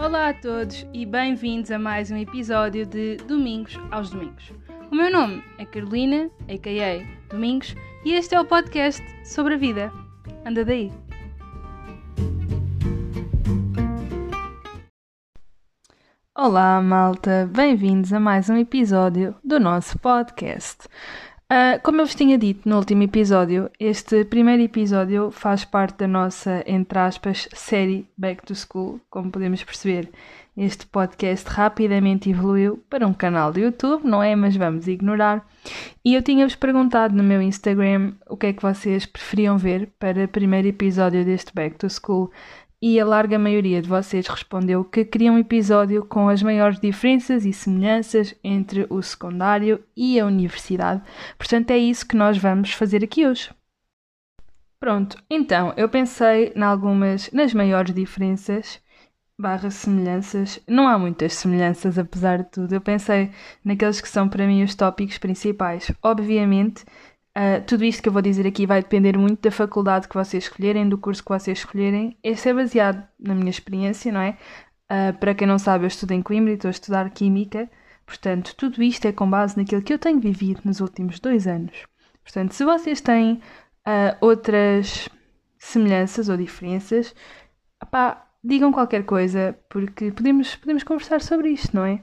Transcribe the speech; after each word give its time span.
Olá 0.00 0.28
a 0.28 0.34
todos 0.34 0.86
e 0.92 1.04
bem-vindos 1.04 1.72
a 1.72 1.78
mais 1.78 2.08
um 2.08 2.16
episódio 2.16 2.86
de 2.86 3.16
Domingos 3.16 3.76
aos 3.90 4.10
Domingos. 4.10 4.52
O 4.92 4.94
meu 4.94 5.10
nome 5.10 5.42
é 5.58 5.66
Carolina, 5.66 6.30
a.k.a. 6.48 7.28
Domingos, 7.28 7.74
e 8.04 8.12
este 8.12 8.36
é 8.36 8.40
o 8.40 8.44
podcast 8.44 9.02
sobre 9.26 9.54
a 9.54 9.56
vida. 9.56 9.92
Anda 10.46 10.64
daí! 10.64 10.92
Olá, 16.32 16.80
malta! 16.80 17.50
Bem-vindos 17.52 18.12
a 18.12 18.20
mais 18.20 18.48
um 18.48 18.56
episódio 18.56 19.34
do 19.42 19.58
nosso 19.58 19.98
podcast. 19.98 20.86
Uh, 21.50 21.80
como 21.82 22.02
eu 22.02 22.04
vos 22.04 22.14
tinha 22.14 22.36
dito 22.36 22.68
no 22.68 22.76
último 22.76 23.04
episódio, 23.04 23.70
este 23.80 24.22
primeiro 24.26 24.62
episódio 24.62 25.30
faz 25.30 25.64
parte 25.64 26.00
da 26.00 26.06
nossa, 26.06 26.62
entre 26.66 26.98
aspas, 26.98 27.48
série 27.54 28.06
Back 28.18 28.44
to 28.44 28.54
School. 28.54 29.00
Como 29.08 29.30
podemos 29.30 29.64
perceber, 29.64 30.10
este 30.54 30.86
podcast 30.86 31.48
rapidamente 31.48 32.28
evoluiu 32.28 32.84
para 32.90 33.06
um 33.06 33.14
canal 33.14 33.50
de 33.50 33.62
YouTube, 33.62 34.06
não 34.06 34.22
é? 34.22 34.36
Mas 34.36 34.56
vamos 34.56 34.86
ignorar. 34.86 35.42
E 36.04 36.14
eu 36.14 36.22
tinha-vos 36.22 36.54
perguntado 36.54 37.16
no 37.16 37.22
meu 37.22 37.40
Instagram 37.40 38.12
o 38.28 38.36
que 38.36 38.48
é 38.48 38.52
que 38.52 38.60
vocês 38.60 39.06
preferiam 39.06 39.56
ver 39.56 39.88
para 39.98 40.24
o 40.24 40.28
primeiro 40.28 40.68
episódio 40.68 41.24
deste 41.24 41.54
Back 41.54 41.76
to 41.76 41.88
School 41.88 42.30
e 42.80 43.00
a 43.00 43.04
larga 43.04 43.38
maioria 43.38 43.82
de 43.82 43.88
vocês 43.88 44.26
respondeu 44.26 44.84
que 44.84 45.04
queria 45.04 45.32
um 45.32 45.38
episódio 45.38 46.04
com 46.04 46.28
as 46.28 46.42
maiores 46.42 46.80
diferenças 46.80 47.44
e 47.44 47.52
semelhanças 47.52 48.34
entre 48.42 48.86
o 48.88 49.02
secundário 49.02 49.82
e 49.96 50.18
a 50.18 50.26
universidade. 50.26 51.02
Portanto, 51.36 51.70
é 51.70 51.78
isso 51.78 52.06
que 52.06 52.16
nós 52.16 52.38
vamos 52.38 52.72
fazer 52.72 53.02
aqui 53.02 53.26
hoje. 53.26 53.50
Pronto, 54.80 55.16
então 55.28 55.74
eu 55.76 55.88
pensei 55.88 56.52
em 56.54 56.62
algumas, 56.62 57.30
nas 57.32 57.52
maiores 57.52 57.92
diferenças 57.92 58.80
barra 59.40 59.70
semelhanças. 59.70 60.60
Não 60.66 60.88
há 60.88 60.98
muitas 60.98 61.34
semelhanças, 61.34 61.96
apesar 61.96 62.38
de 62.38 62.50
tudo. 62.50 62.74
Eu 62.74 62.80
pensei 62.80 63.30
naqueles 63.64 64.00
que 64.00 64.08
são 64.08 64.28
para 64.28 64.46
mim 64.46 64.64
os 64.64 64.74
tópicos 64.74 65.16
principais. 65.18 65.92
Obviamente, 66.02 66.84
Uh, 67.38 67.62
tudo 67.64 67.84
isto 67.84 68.02
que 68.02 68.08
eu 68.08 68.12
vou 68.12 68.20
dizer 68.20 68.48
aqui 68.48 68.66
vai 68.66 68.82
depender 68.82 69.16
muito 69.16 69.40
da 69.40 69.52
faculdade 69.52 70.08
que 70.08 70.14
vocês 70.16 70.42
escolherem, 70.42 70.88
do 70.88 70.98
curso 70.98 71.22
que 71.22 71.28
vocês 71.28 71.58
escolherem. 71.58 72.18
Este 72.20 72.48
é 72.48 72.54
baseado 72.54 73.06
na 73.16 73.32
minha 73.32 73.50
experiência, 73.50 74.10
não 74.10 74.20
é? 74.20 74.36
Uh, 74.90 75.16
para 75.20 75.36
quem 75.36 75.46
não 75.46 75.56
sabe, 75.56 75.84
eu 75.84 75.88
estudo 75.88 76.10
em 76.10 76.20
Coimbra 76.20 76.50
e 76.50 76.54
estou 76.54 76.68
a 76.68 76.72
estudar 76.72 77.08
Química. 77.10 77.70
Portanto, 78.04 78.56
tudo 78.56 78.82
isto 78.82 79.06
é 79.06 79.12
com 79.12 79.30
base 79.30 79.56
naquilo 79.56 79.82
que 79.82 79.92
eu 79.92 79.98
tenho 80.00 80.18
vivido 80.18 80.62
nos 80.64 80.80
últimos 80.80 81.20
dois 81.20 81.46
anos. 81.46 81.86
Portanto, 82.24 82.54
se 82.54 82.64
vocês 82.64 83.00
têm 83.00 83.34
uh, 83.34 84.16
outras 84.20 85.08
semelhanças 85.58 86.28
ou 86.28 86.36
diferenças, 86.36 87.14
opá, 87.80 88.26
digam 88.42 88.72
qualquer 88.72 89.04
coisa, 89.04 89.56
porque 89.68 90.10
podemos, 90.10 90.56
podemos 90.56 90.82
conversar 90.82 91.20
sobre 91.20 91.50
isto, 91.50 91.76
não 91.76 91.84
é? 91.84 92.02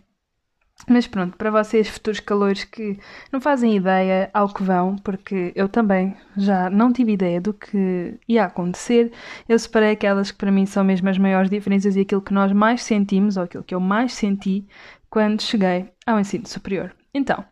Mas 0.88 1.08
pronto, 1.08 1.38
para 1.38 1.50
vocês, 1.50 1.88
futuros 1.88 2.20
calores 2.20 2.64
que 2.64 3.00
não 3.31 3.42
fazem 3.42 3.76
ideia 3.76 4.30
ao 4.34 4.54
que 4.54 4.62
vão, 4.62 4.98
porque 4.98 5.52
eu 5.56 5.68
também 5.68 6.16
já 6.38 6.70
não 6.70 6.92
tive 6.94 7.14
ideia 7.14 7.42
do 7.42 7.54
que 7.54 8.20
ia 8.28 8.45
acontecer, 8.45 9.12
eu 9.48 9.58
separei 9.58 9.92
aquelas 9.92 10.31
que 10.31 10.38
para 10.38 10.52
mim 10.52 10.66
são 10.66 10.84
mesmo 10.84 11.09
as 11.09 11.18
maiores 11.18 11.50
diferenças 11.50 11.96
e 11.96 12.02
aquilo 12.02 12.22
que 12.22 12.34
nós 12.34 12.52
mais 12.52 12.84
sentimos, 12.84 13.38
ou 13.38 13.44
aquilo 13.44 13.64
que 13.64 13.73
eu 13.73 13.80
mais 13.80 14.14
senti 14.14 14.68
quando 15.09 15.42
cheguei 15.42 15.90
ao 16.06 16.20
ensino 16.20 16.46
superior. 16.46 16.94
Então, 17.14 17.44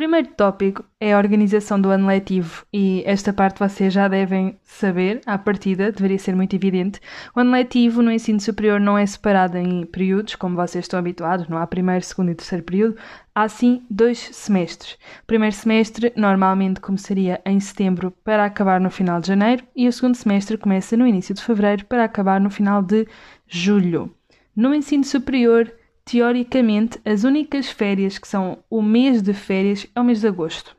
primeiro 0.00 0.28
tópico 0.28 0.82
é 0.98 1.12
a 1.12 1.18
organização 1.18 1.78
do 1.78 1.90
ano 1.90 2.06
letivo 2.06 2.64
e 2.72 3.02
esta 3.04 3.34
parte 3.34 3.58
vocês 3.58 3.92
já 3.92 4.08
devem 4.08 4.58
saber 4.64 5.20
à 5.26 5.36
partida, 5.36 5.92
deveria 5.92 6.18
ser 6.18 6.34
muito 6.34 6.56
evidente. 6.56 6.98
O 7.36 7.40
ano 7.40 7.50
letivo 7.50 8.00
no 8.00 8.10
ensino 8.10 8.40
superior 8.40 8.80
não 8.80 8.96
é 8.96 9.04
separado 9.04 9.58
em 9.58 9.84
períodos, 9.84 10.36
como 10.36 10.56
vocês 10.56 10.86
estão 10.86 10.98
habituados, 10.98 11.48
não 11.48 11.58
há 11.58 11.66
primeiro, 11.66 12.02
segundo 12.02 12.30
e 12.30 12.34
terceiro 12.34 12.64
período, 12.64 12.96
há 13.34 13.46
sim 13.46 13.82
dois 13.90 14.18
semestres. 14.32 14.92
O 15.22 15.26
primeiro 15.26 15.54
semestre 15.54 16.14
normalmente 16.16 16.80
começaria 16.80 17.38
em 17.44 17.60
setembro 17.60 18.10
para 18.24 18.46
acabar 18.46 18.80
no 18.80 18.88
final 18.88 19.20
de 19.20 19.28
janeiro 19.28 19.64
e 19.76 19.86
o 19.86 19.92
segundo 19.92 20.14
semestre 20.14 20.56
começa 20.56 20.96
no 20.96 21.06
início 21.06 21.34
de 21.34 21.42
fevereiro 21.42 21.84
para 21.84 22.04
acabar 22.04 22.40
no 22.40 22.48
final 22.48 22.80
de 22.80 23.06
julho. 23.46 24.10
No 24.56 24.74
ensino 24.74 25.04
superior, 25.04 25.70
teoricamente, 26.04 27.00
as 27.04 27.24
únicas 27.24 27.68
férias 27.68 28.18
que 28.18 28.28
são 28.28 28.58
o 28.68 28.82
mês 28.82 29.22
de 29.22 29.32
férias 29.32 29.86
é 29.94 30.00
o 30.00 30.04
mês 30.04 30.20
de 30.20 30.28
agosto. 30.28 30.76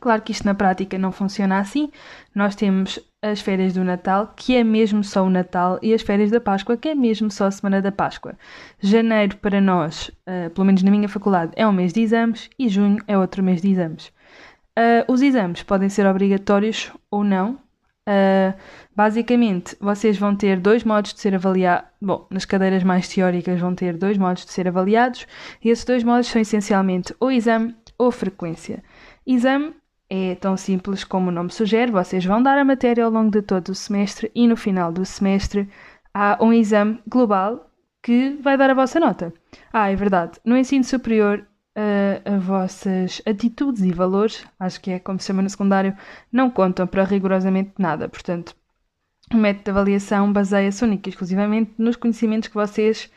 Claro 0.00 0.22
que 0.22 0.32
isto 0.32 0.44
na 0.44 0.54
prática 0.54 0.98
não 0.98 1.10
funciona 1.10 1.58
assim. 1.58 1.90
Nós 2.34 2.54
temos 2.54 2.98
as 3.22 3.40
férias 3.40 3.74
do 3.74 3.82
Natal, 3.82 4.32
que 4.36 4.54
é 4.54 4.62
mesmo 4.62 5.02
só 5.02 5.24
o 5.24 5.30
Natal, 5.30 5.78
e 5.82 5.92
as 5.92 6.02
férias 6.02 6.30
da 6.30 6.40
Páscoa, 6.40 6.76
que 6.76 6.88
é 6.88 6.94
mesmo 6.94 7.30
só 7.30 7.46
a 7.46 7.50
semana 7.50 7.80
da 7.80 7.90
Páscoa. 7.90 8.34
Janeiro, 8.78 9.36
para 9.38 9.60
nós, 9.60 10.10
uh, 10.28 10.50
pelo 10.50 10.66
menos 10.66 10.82
na 10.82 10.90
minha 10.90 11.08
faculdade, 11.08 11.52
é 11.56 11.66
um 11.66 11.72
mês 11.72 11.92
de 11.92 12.02
exames 12.02 12.50
e 12.58 12.68
junho 12.68 13.02
é 13.08 13.16
outro 13.16 13.42
mês 13.42 13.62
de 13.62 13.70
exames. 13.70 14.12
Uh, 14.78 15.10
os 15.10 15.22
exames 15.22 15.62
podem 15.62 15.88
ser 15.88 16.06
obrigatórios 16.06 16.92
ou 17.10 17.24
não, 17.24 17.58
Uh, 18.08 18.56
basicamente, 18.94 19.76
vocês 19.80 20.16
vão 20.16 20.36
ter 20.36 20.60
dois 20.60 20.84
modos 20.84 21.12
de 21.12 21.20
ser 21.20 21.34
avaliados. 21.34 21.88
Bom, 22.00 22.26
nas 22.30 22.44
cadeiras 22.44 22.84
mais 22.84 23.08
teóricas 23.08 23.60
vão 23.60 23.74
ter 23.74 23.96
dois 23.96 24.16
modos 24.16 24.44
de 24.44 24.52
ser 24.52 24.68
avaliados, 24.68 25.26
e 25.62 25.70
esses 25.70 25.84
dois 25.84 26.04
modos 26.04 26.28
são 26.28 26.40
essencialmente 26.40 27.14
ou 27.18 27.30
exame 27.30 27.74
ou 27.98 28.12
frequência. 28.12 28.82
Exame 29.26 29.74
é 30.08 30.36
tão 30.36 30.56
simples 30.56 31.02
como 31.02 31.30
o 31.30 31.32
nome 31.32 31.50
sugere, 31.50 31.90
vocês 31.90 32.24
vão 32.24 32.40
dar 32.40 32.56
a 32.58 32.64
matéria 32.64 33.04
ao 33.04 33.10
longo 33.10 33.30
de 33.30 33.42
todo 33.42 33.70
o 33.70 33.74
semestre 33.74 34.30
e 34.34 34.46
no 34.46 34.56
final 34.56 34.92
do 34.92 35.04
semestre 35.04 35.68
há 36.14 36.38
um 36.40 36.52
exame 36.52 37.00
global 37.08 37.68
que 38.02 38.38
vai 38.40 38.56
dar 38.56 38.70
a 38.70 38.74
vossa 38.74 39.00
nota. 39.00 39.32
Ah, 39.72 39.90
é 39.90 39.96
verdade, 39.96 40.38
no 40.44 40.56
ensino 40.56 40.84
superior 40.84 41.44
uh, 41.76 42.36
as 42.36 42.42
vossas 42.42 43.22
atitudes 43.26 43.82
e 43.82 43.92
valores, 43.92 44.44
acho 44.58 44.80
que 44.80 44.90
é 44.90 44.98
como 44.98 45.20
se 45.20 45.26
chama 45.26 45.42
no 45.42 45.50
secundário, 45.50 45.96
não 46.32 46.50
contam 46.50 46.86
para 46.86 47.04
rigorosamente 47.04 47.72
nada. 47.78 48.08
Portanto, 48.08 48.56
o 49.32 49.36
método 49.36 49.64
de 49.64 49.70
avaliação 49.70 50.32
baseia-se 50.32 50.84
única 50.84 51.08
e 51.08 51.10
exclusivamente 51.10 51.72
nos 51.78 51.96
conhecimentos 51.96 52.48
que 52.48 52.54
vocês 52.54 53.10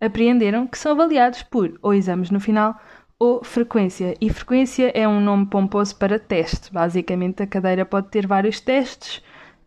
apreenderam, 0.00 0.66
que 0.66 0.78
são 0.78 0.92
avaliados 0.92 1.42
por 1.42 1.78
ou 1.82 1.92
exames 1.94 2.30
no 2.30 2.40
final 2.40 2.80
ou 3.18 3.42
frequência. 3.44 4.14
E 4.20 4.30
frequência 4.30 4.90
é 4.94 5.06
um 5.08 5.20
nome 5.20 5.46
pomposo 5.46 5.96
para 5.96 6.18
teste. 6.18 6.72
Basicamente, 6.72 7.42
a 7.42 7.46
cadeira 7.46 7.84
pode 7.84 8.08
ter 8.08 8.26
vários 8.26 8.60
testes, 8.60 9.22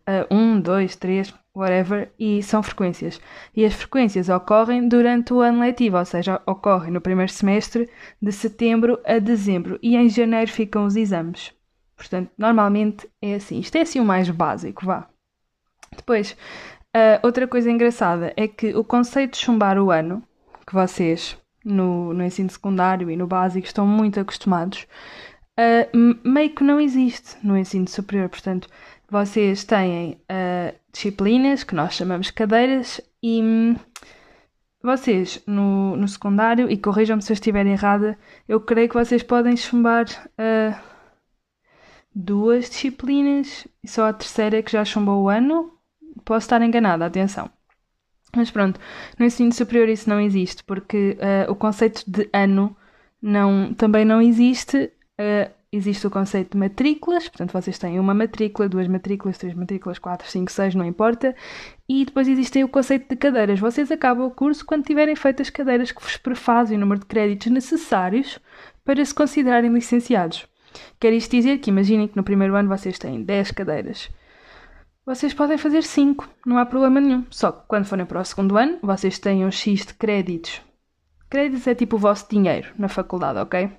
uh, 0.08 0.34
um, 0.34 0.60
dois, 0.60 0.96
três, 0.96 1.34
whatever, 1.54 2.12
e 2.18 2.42
são 2.42 2.62
frequências. 2.62 3.20
E 3.54 3.64
as 3.64 3.74
frequências 3.74 4.28
ocorrem 4.28 4.88
durante 4.88 5.32
o 5.32 5.40
ano 5.40 5.60
letivo, 5.60 5.98
ou 5.98 6.04
seja, 6.04 6.40
ocorrem 6.46 6.92
no 6.92 7.00
primeiro 7.00 7.32
semestre, 7.32 7.88
de 8.20 8.32
setembro 8.32 9.00
a 9.04 9.18
dezembro, 9.18 9.78
e 9.82 9.96
em 9.96 10.08
janeiro 10.08 10.50
ficam 10.50 10.84
os 10.84 10.96
exames. 10.96 11.52
Portanto, 11.96 12.30
normalmente 12.38 13.08
é 13.20 13.34
assim. 13.34 13.58
Isto 13.58 13.76
é 13.76 13.82
assim 13.82 14.00
o 14.00 14.04
mais 14.04 14.30
básico, 14.30 14.86
vá. 14.86 15.06
Depois, 15.94 16.32
uh, 16.96 17.20
outra 17.22 17.46
coisa 17.46 17.70
engraçada 17.70 18.32
é 18.36 18.48
que 18.48 18.74
o 18.74 18.82
conceito 18.82 19.32
de 19.32 19.38
chumbar 19.38 19.78
o 19.78 19.90
ano, 19.90 20.22
que 20.66 20.72
vocês 20.72 21.36
no, 21.64 22.14
no 22.14 22.24
ensino 22.24 22.48
secundário 22.48 23.10
e 23.10 23.16
no 23.16 23.26
básico 23.26 23.66
estão 23.66 23.86
muito 23.86 24.18
acostumados, 24.18 24.86
uh, 25.58 26.18
meio 26.24 26.54
que 26.54 26.64
não 26.64 26.80
existe 26.80 27.36
no 27.42 27.56
ensino 27.56 27.86
superior. 27.86 28.28
Portanto, 28.30 28.68
vocês 29.10 29.64
têm 29.64 30.12
uh, 30.30 30.74
disciplinas 30.92 31.64
que 31.64 31.74
nós 31.74 31.94
chamamos 31.94 32.30
cadeiras 32.30 33.00
e 33.22 33.42
hum, 33.42 33.76
vocês 34.82 35.42
no, 35.46 35.96
no 35.96 36.08
secundário, 36.08 36.70
e 36.70 36.76
corrijam-me 36.76 37.22
se 37.22 37.32
eu 37.32 37.34
estiver 37.34 37.66
errada, 37.66 38.18
eu 38.48 38.60
creio 38.60 38.88
que 38.88 38.94
vocês 38.94 39.22
podem 39.22 39.56
chumbar 39.56 40.06
uh, 40.38 40.78
duas 42.14 42.70
disciplinas 42.70 43.66
e 43.82 43.88
só 43.88 44.06
a 44.06 44.12
terceira 44.12 44.58
é 44.58 44.62
que 44.62 44.72
já 44.72 44.84
chumbou 44.84 45.24
o 45.24 45.28
ano. 45.28 45.72
Posso 46.24 46.46
estar 46.46 46.62
enganada, 46.62 47.04
atenção. 47.04 47.50
Mas 48.34 48.50
pronto, 48.50 48.80
no 49.18 49.26
ensino 49.26 49.52
superior 49.52 49.88
isso 49.88 50.08
não 50.08 50.20
existe, 50.20 50.62
porque 50.64 51.18
uh, 51.18 51.50
o 51.50 51.54
conceito 51.54 52.04
de 52.08 52.28
ano 52.32 52.76
não, 53.20 53.74
também 53.74 54.04
não 54.04 54.22
existe. 54.22 54.92
Uh, 55.18 55.59
existe 55.72 56.06
o 56.06 56.10
conceito 56.10 56.52
de 56.52 56.58
matrículas, 56.58 57.28
portanto 57.28 57.52
vocês 57.52 57.78
têm 57.78 58.00
uma 58.00 58.12
matrícula, 58.12 58.68
duas 58.68 58.88
matrículas, 58.88 59.38
três 59.38 59.54
matrículas, 59.54 59.98
quatro, 59.98 60.28
cinco, 60.28 60.50
seis, 60.50 60.74
não 60.74 60.84
importa. 60.84 61.34
E 61.88 62.04
depois 62.04 62.26
existe 62.26 62.62
o 62.64 62.68
conceito 62.68 63.08
de 63.08 63.16
cadeiras. 63.16 63.60
Vocês 63.60 63.90
acabam 63.90 64.26
o 64.26 64.30
curso 64.30 64.64
quando 64.66 64.84
tiverem 64.84 65.14
feito 65.14 65.42
as 65.42 65.50
cadeiras 65.50 65.92
que 65.92 66.02
vos 66.02 66.16
prefazem 66.16 66.76
o 66.76 66.80
número 66.80 67.00
de 67.00 67.06
créditos 67.06 67.52
necessários 67.52 68.38
para 68.84 69.04
se 69.04 69.14
considerarem 69.14 69.72
licenciados. 69.72 70.46
Quer 70.98 71.12
isto 71.12 71.30
dizer 71.30 71.58
que 71.58 71.70
imaginem 71.70 72.08
que 72.08 72.16
no 72.16 72.24
primeiro 72.24 72.54
ano 72.56 72.68
vocês 72.68 72.98
têm 72.98 73.22
10 73.22 73.52
cadeiras. 73.52 74.10
Vocês 75.06 75.34
podem 75.34 75.58
fazer 75.58 75.82
5, 75.82 76.28
não 76.46 76.58
há 76.58 76.66
problema 76.66 77.00
nenhum. 77.00 77.24
Só 77.30 77.50
que 77.50 77.66
quando 77.66 77.84
forem 77.84 78.06
para 78.06 78.20
o 78.20 78.24
segundo 78.24 78.56
ano, 78.56 78.78
vocês 78.82 79.18
têm 79.18 79.44
um 79.44 79.50
X 79.50 79.86
de 79.86 79.94
créditos. 79.94 80.60
Créditos 81.28 81.66
é 81.66 81.74
tipo 81.74 81.96
o 81.96 81.98
vosso 81.98 82.28
dinheiro 82.28 82.72
na 82.76 82.88
faculdade, 82.88 83.38
ok? 83.38 83.70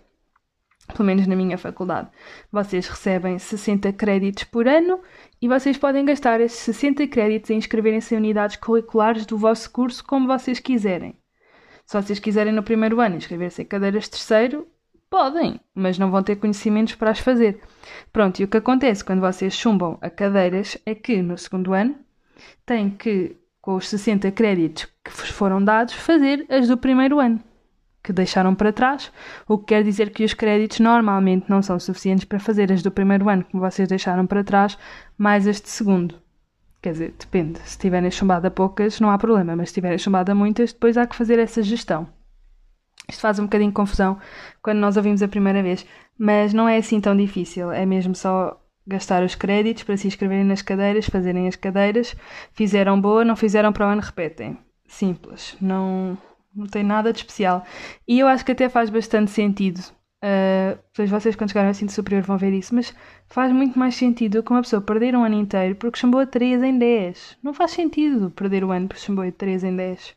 Pelo 0.88 1.06
menos 1.06 1.28
na 1.28 1.36
minha 1.36 1.58
faculdade. 1.58 2.10
Vocês 2.52 2.88
recebem 2.88 3.38
60 3.40 3.92
créditos 3.94 4.44
por 4.46 4.68
ano 4.68 5.00
e 5.42 5.48
vocês 5.48 5.78
podem 5.78 6.06
gastar 6.06 6.42
esses 6.42 6.60
60 6.60 7.08
créditos 7.08 7.50
em 7.50 7.58
inscreverem-se 7.58 8.14
em 8.14 8.18
unidades 8.18 8.58
curriculares 8.58 9.26
do 9.26 9.38
vosso 9.38 9.70
curso 9.72 10.04
como 10.04 10.28
vocês 10.28 10.60
quiserem. 10.60 11.16
Se 11.86 12.02
vocês 12.02 12.20
quiserem 12.20 12.54
no 12.54 12.64
primeiro 12.64 13.00
ano 13.02 13.18
inscrever-se 13.18 13.62
em 13.62 13.66
cadeiras 13.66 14.08
terceiro, 14.08 14.68
podem, 15.10 15.60
mas 15.76 15.98
não 15.98 16.10
vão 16.10 16.24
ter 16.24 16.38
conhecimentos 16.38 16.96
para 16.96 17.12
as 17.12 17.20
fazer. 17.20 17.60
Pronto, 18.14 18.40
e 18.40 18.44
o 18.46 18.48
que 18.48 18.58
acontece 18.58 19.04
quando 19.04 19.20
vocês 19.20 19.54
chumbam 19.54 19.98
a 20.02 20.10
cadeiras 20.10 20.78
é 20.86 20.96
que 20.96 21.22
no 21.22 21.38
segundo 21.38 21.74
ano 21.74 21.96
têm 22.66 22.90
que, 22.90 23.36
com 23.62 23.76
os 23.76 23.90
60 23.90 24.32
créditos 24.32 24.86
que 25.04 25.12
vos 25.12 25.30
foram 25.30 25.64
dados, 25.64 25.94
fazer 25.94 26.46
as 26.50 26.68
do 26.68 26.78
primeiro 26.78 27.20
ano 27.20 27.44
que 28.04 28.12
deixaram 28.12 28.56
para 28.56 28.74
trás, 28.74 29.12
o 29.48 29.58
que 29.58 29.66
quer 29.66 29.84
dizer 29.84 30.10
que 30.10 30.24
os 30.24 30.34
créditos 30.34 30.80
normalmente 30.80 31.50
não 31.50 31.62
são 31.62 31.80
suficientes 31.80 32.26
para 32.26 32.40
fazer 32.40 32.72
as 32.72 32.82
do 32.82 32.92
primeiro 32.92 33.30
ano, 33.30 33.46
como 33.50 33.62
vocês 33.64 33.88
deixaram 33.88 34.26
para 34.26 34.44
trás, 34.44 34.78
mais 35.18 35.48
as 35.48 35.62
de 35.62 35.70
segundo. 35.70 36.16
Quer 36.82 36.94
dizer, 36.94 37.14
depende. 37.18 37.60
Se 37.64 37.78
tiverem 37.78 38.10
chumbado 38.10 38.48
a 38.48 38.52
poucas, 38.52 39.00
não 39.00 39.12
há 39.12 39.18
problema, 39.18 39.56
mas 39.56 39.70
se 39.70 39.76
tiverem 39.76 40.00
chumbado 40.00 40.32
a 40.32 40.36
muitas, 40.36 40.74
depois 40.74 40.98
há 40.98 41.06
que 41.06 41.16
fazer 41.16 41.38
essa 41.38 41.62
gestão. 41.62 42.08
Isto 43.08 43.22
faz 43.22 43.38
um 43.38 43.44
bocadinho 43.44 43.70
de 43.70 43.76
confusão 43.76 44.18
quando 44.64 44.80
nós 44.80 44.98
ouvimos 44.98 45.22
a 45.22 45.28
primeira 45.28 45.62
vez, 45.62 45.86
mas 46.18 46.54
não 46.54 46.68
é 46.68 46.78
assim 46.78 47.00
tão 47.00 47.16
difícil. 47.16 47.72
É 47.72 47.86
mesmo 47.86 48.16
só 48.16 48.60
gastar 48.88 49.24
os 49.24 49.36
créditos 49.36 49.84
para 49.84 49.98
se 49.98 50.08
inscreverem 50.08 50.44
nas 50.44 50.62
cadeiras, 50.62 51.06
fazerem 51.06 51.48
as 51.48 51.56
cadeiras. 51.56 52.16
Fizeram 52.54 53.00
boa, 53.00 53.24
não 53.24 53.36
fizeram 53.36 53.72
para 53.72 53.88
o 53.88 53.90
ano, 53.90 54.02
repetem. 54.02 54.58
Simples. 54.88 55.56
Não, 55.62 56.18
não 56.56 56.66
tem 56.66 56.84
nada 56.84 57.12
de 57.12 57.20
especial. 57.20 57.66
E 58.08 58.20
eu 58.20 58.28
acho 58.28 58.46
que 58.46 58.52
até 58.52 58.70
faz 58.70 58.90
bastante 58.90 59.32
sentido. 59.32 59.80
Uh, 60.24 60.78
vocês, 61.08 61.36
quando 61.36 61.50
chegarem 61.50 61.70
ao 61.70 61.72
ensino 61.72 61.90
superior, 61.90 62.22
vão 62.24 62.38
ver 62.38 62.54
isso. 62.54 62.76
Mas 62.76 62.94
faz 63.28 63.52
muito 63.52 63.78
mais 63.78 63.96
sentido 63.96 64.44
que 64.44 64.52
uma 64.52 64.62
pessoa 64.62 64.82
perder 64.82 65.16
um 65.16 65.24
ano 65.24 65.36
inteiro 65.36 65.76
porque 65.76 66.00
chambou 66.00 66.22
a 66.22 66.26
3 66.26 66.62
em 66.64 66.78
10. 66.78 67.38
Não 67.44 67.54
faz 67.54 67.72
sentido 67.72 68.30
perder 68.32 68.64
o 68.64 68.72
ano 68.72 68.88
porque 68.88 69.02
chambou 69.02 69.24
a 69.26 69.32
3 69.32 69.64
em 69.64 69.76
10. 69.76 70.16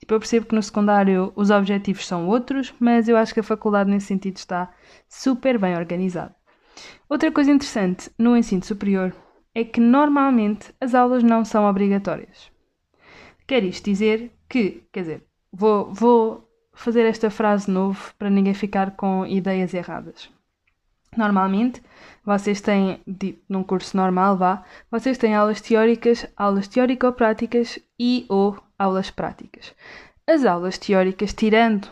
Tipo, 0.00 0.14
eu 0.14 0.18
percebo 0.18 0.46
que 0.46 0.54
no 0.54 0.62
secundário 0.62 1.32
os 1.36 1.50
objetivos 1.50 2.06
são 2.06 2.26
outros, 2.26 2.74
mas 2.80 3.08
eu 3.08 3.16
acho 3.16 3.34
que 3.34 3.40
a 3.40 3.44
faculdade 3.44 3.90
nesse 3.90 4.06
sentido 4.06 4.36
está 4.36 4.72
super 5.08 5.58
bem 5.58 5.76
organizada. 5.76 6.34
Outra 7.08 7.30
coisa 7.30 7.50
interessante 7.50 8.10
no 8.18 8.36
ensino 8.36 8.64
superior 8.64 9.14
é 9.54 9.64
que 9.64 9.80
normalmente 9.80 10.72
as 10.80 10.94
aulas 10.94 11.22
não 11.22 11.44
são 11.44 11.64
obrigatórias. 11.64 12.50
Quer 13.46 13.64
isto 13.64 13.84
dizer 13.84 14.32
que, 14.48 14.84
quer 14.92 15.00
dizer, 15.00 15.29
Vou, 15.52 15.92
vou 15.92 16.48
fazer 16.72 17.02
esta 17.02 17.30
frase 17.30 17.66
de 17.66 17.72
novo 17.72 18.14
para 18.18 18.30
ninguém 18.30 18.54
ficar 18.54 18.92
com 18.92 19.26
ideias 19.26 19.74
erradas. 19.74 20.30
Normalmente, 21.16 21.82
vocês 22.24 22.60
têm, 22.60 23.00
num 23.48 23.64
curso 23.64 23.96
normal, 23.96 24.36
vá, 24.36 24.64
vocês 24.90 25.18
têm 25.18 25.34
aulas 25.34 25.60
teóricas, 25.60 26.26
aulas 26.36 26.68
teórico-práticas 26.68 27.80
e 27.98 28.24
ou 28.28 28.56
aulas 28.78 29.10
práticas. 29.10 29.74
As 30.26 30.44
aulas 30.44 30.78
teóricas, 30.78 31.34
tirando 31.34 31.88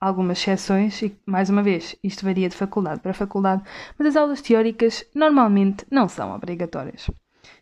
algumas 0.00 0.38
exceções, 0.38 1.02
e 1.02 1.18
mais 1.26 1.50
uma 1.50 1.62
vez, 1.62 1.96
isto 2.04 2.24
varia 2.24 2.48
de 2.48 2.54
faculdade 2.54 3.00
para 3.00 3.12
faculdade, 3.12 3.62
mas 3.98 4.08
as 4.08 4.16
aulas 4.16 4.40
teóricas 4.40 5.04
normalmente 5.14 5.84
não 5.90 6.08
são 6.08 6.32
obrigatórias. 6.32 7.10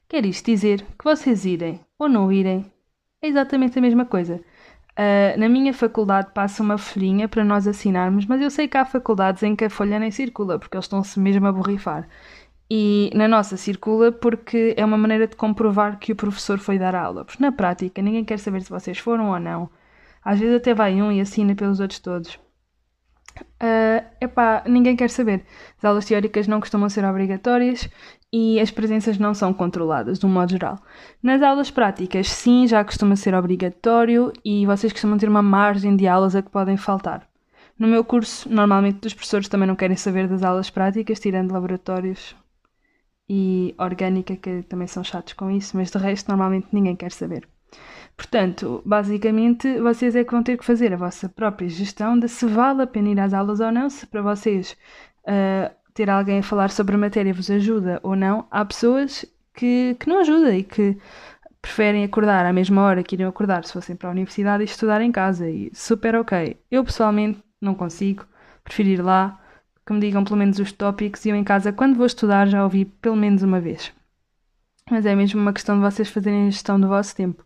Quer 0.09 0.27
isto 0.27 0.45
dizer 0.45 0.85
que 0.99 1.05
vocês 1.05 1.47
irem 1.47 1.81
ou 1.99 2.09
não 2.09 2.31
irem 2.31 2.71
é 3.23 3.29
exatamente 3.29 3.79
a 3.79 3.83
mesma 3.83 4.05
coisa. 4.05 4.43
Uh, 4.99 5.39
na 5.39 5.49
minha 5.49 5.73
faculdade 5.73 6.33
passa 6.35 6.63
uma 6.63 6.77
folhinha 6.77 7.27
para 7.27 7.43
nós 7.43 7.67
assinarmos, 7.67 8.27
mas 8.27 8.43
eu 8.43 8.51
sei 8.51 8.69
que 8.69 8.77
há 8.77 8.85
faculdades 8.85 9.43
em 9.43 9.57
que 9.57 9.65
a 9.65 9.71
folha 9.71 9.99
nem 9.99 10.11
circula, 10.11 10.59
porque 10.59 10.77
eles 10.77 10.85
estão-se 10.85 11.19
mesmo 11.19 11.47
a 11.47 11.53
borrifar. 11.53 12.07
E 12.71 13.11
na 13.15 13.29
nossa 13.29 13.57
circula 13.57 14.13
porque 14.13 14.75
é 14.79 14.85
uma 14.85 14.97
maneira 14.99 15.27
de 15.27 15.37
comprovar 15.37 15.99
que 15.99 16.13
o 16.13 16.17
professor 16.17 16.59
foi 16.59 16.79
dar 16.79 16.95
aula. 16.95 17.25
Porque 17.25 17.43
na 17.43 17.53
prática 17.53 18.01
ninguém 18.01 18.25
quer 18.25 18.39
saber 18.39 18.63
se 18.63 18.71
vocês 18.71 18.99
foram 18.99 19.31
ou 19.31 19.39
não. 19.39 19.69
Às 20.25 20.41
vezes 20.41 20.57
até 20.57 20.73
vai 20.75 21.03
um 21.03 21.13
e 21.13 21.21
assina 21.21 21.55
pelos 21.55 21.81
outros 21.81 22.01
todos. 22.01 22.39
Uh, 23.41 24.05
epá, 24.21 24.63
ninguém 24.67 24.97
quer 24.97 25.11
saber. 25.11 25.45
As 25.79 25.85
aulas 25.85 26.05
teóricas 26.05 26.47
não 26.47 26.61
costumam 26.61 26.89
ser 26.89 27.05
obrigatórias 27.05 27.89
e 28.33 28.59
as 28.61 28.71
presenças 28.71 29.19
não 29.19 29.35
são 29.35 29.53
controladas, 29.53 30.19
de 30.19 30.27
um 30.27 30.29
modo 30.29 30.51
geral. 30.51 30.79
Nas 31.23 31.43
aulas 31.43 31.71
práticas, 31.71 32.29
sim, 32.29 32.67
já 32.67 32.85
costuma 32.85 33.15
ser 33.17 33.35
obrigatório 33.35 34.33
e 34.45 34.67
vocês 34.67 34.93
costumam 34.93 35.19
ter 35.19 35.29
uma 35.29 35.43
margem 35.43 35.95
de 35.97 36.07
aulas 36.07 36.35
a 36.35 36.43
que 36.43 36.51
podem 36.51 36.77
faltar. 36.77 37.29
No 37.79 37.89
meu 37.89 38.05
curso, 38.05 38.49
normalmente 38.49 39.07
os 39.07 39.15
professores 39.15 39.49
também 39.49 39.67
não 39.69 39.77
querem 39.77 39.97
saber 39.97 40.29
das 40.29 40.43
aulas 40.43 40.71
práticas, 40.71 41.21
tirando 41.21 41.53
laboratórios 41.53 42.35
e 43.29 43.75
orgânica, 43.79 44.37
que 44.37 44.63
também 44.63 44.87
são 44.87 45.03
chatos 45.03 45.33
com 45.35 45.51
isso, 45.51 45.77
mas 45.77 45.91
de 45.91 45.99
resto, 45.99 46.29
normalmente 46.29 46.69
ninguém 46.73 46.97
quer 46.97 47.13
saber. 47.13 47.49
Portanto, 48.23 48.81
basicamente, 48.87 49.81
vocês 49.81 50.15
é 50.15 50.23
que 50.23 50.31
vão 50.31 50.45
ter 50.45 50.57
que 50.57 50.65
fazer 50.65 50.93
a 50.93 50.97
vossa 50.97 51.29
própria 51.29 51.69
gestão 51.69 52.17
de 52.17 52.29
se 52.29 52.47
vale 52.47 52.83
a 52.83 52.87
pena 52.87 53.09
ir 53.09 53.19
às 53.19 53.35
aulas 53.35 53.59
ou 53.59 53.73
não, 53.73 53.91
se 53.91 54.07
para 54.07 54.23
vocês 54.23 54.77
uh, 55.25 55.75
ter 55.93 56.09
alguém 56.09 56.39
a 56.39 56.43
falar 56.43 56.71
sobre 56.71 56.95
a 56.95 56.99
matéria 56.99 57.35
vos 57.35 57.51
ajuda 57.51 57.99
ou 58.01 58.15
não. 58.15 58.47
Há 58.49 58.65
pessoas 58.65 59.27
que, 59.53 59.97
que 59.99 60.09
não 60.09 60.21
ajuda 60.21 60.55
e 60.55 60.63
que 60.63 60.97
preferem 61.61 62.05
acordar 62.05 62.47
à 62.47 62.53
mesma 62.53 62.83
hora 62.83 63.03
que 63.03 63.17
iriam 63.17 63.29
acordar 63.29 63.65
se 63.65 63.73
fossem 63.73 63.97
para 63.97 64.09
a 64.09 64.13
universidade 64.13 64.63
e 64.63 64.67
estudar 64.67 65.01
em 65.01 65.11
casa. 65.11 65.51
E 65.51 65.73
super 65.75 66.15
ok. 66.15 66.57
Eu 66.71 66.85
pessoalmente 66.85 67.43
não 67.61 67.75
consigo, 67.75 68.25
prefiro 68.63 68.89
ir 68.89 69.03
lá, 69.03 69.41
que 69.85 69.93
me 69.93 69.99
digam 69.99 70.23
pelo 70.23 70.37
menos 70.37 70.61
os 70.61 70.71
tópicos 70.71 71.27
e 71.27 71.31
eu 71.31 71.35
em 71.35 71.43
casa, 71.43 71.73
quando 71.73 71.97
vou 71.97 72.07
estudar, 72.07 72.47
já 72.47 72.63
ouvi 72.63 72.85
pelo 72.85 73.17
menos 73.17 73.43
uma 73.43 73.61
vez. 73.61 73.93
Mas 74.91 75.07
é 75.07 75.15
mesmo 75.15 75.41
uma 75.41 75.53
questão 75.53 75.77
de 75.77 75.83
vocês 75.83 76.09
fazerem 76.09 76.49
a 76.49 76.51
gestão 76.51 76.81
do 76.81 76.89
vosso 76.89 77.15
tempo. 77.15 77.45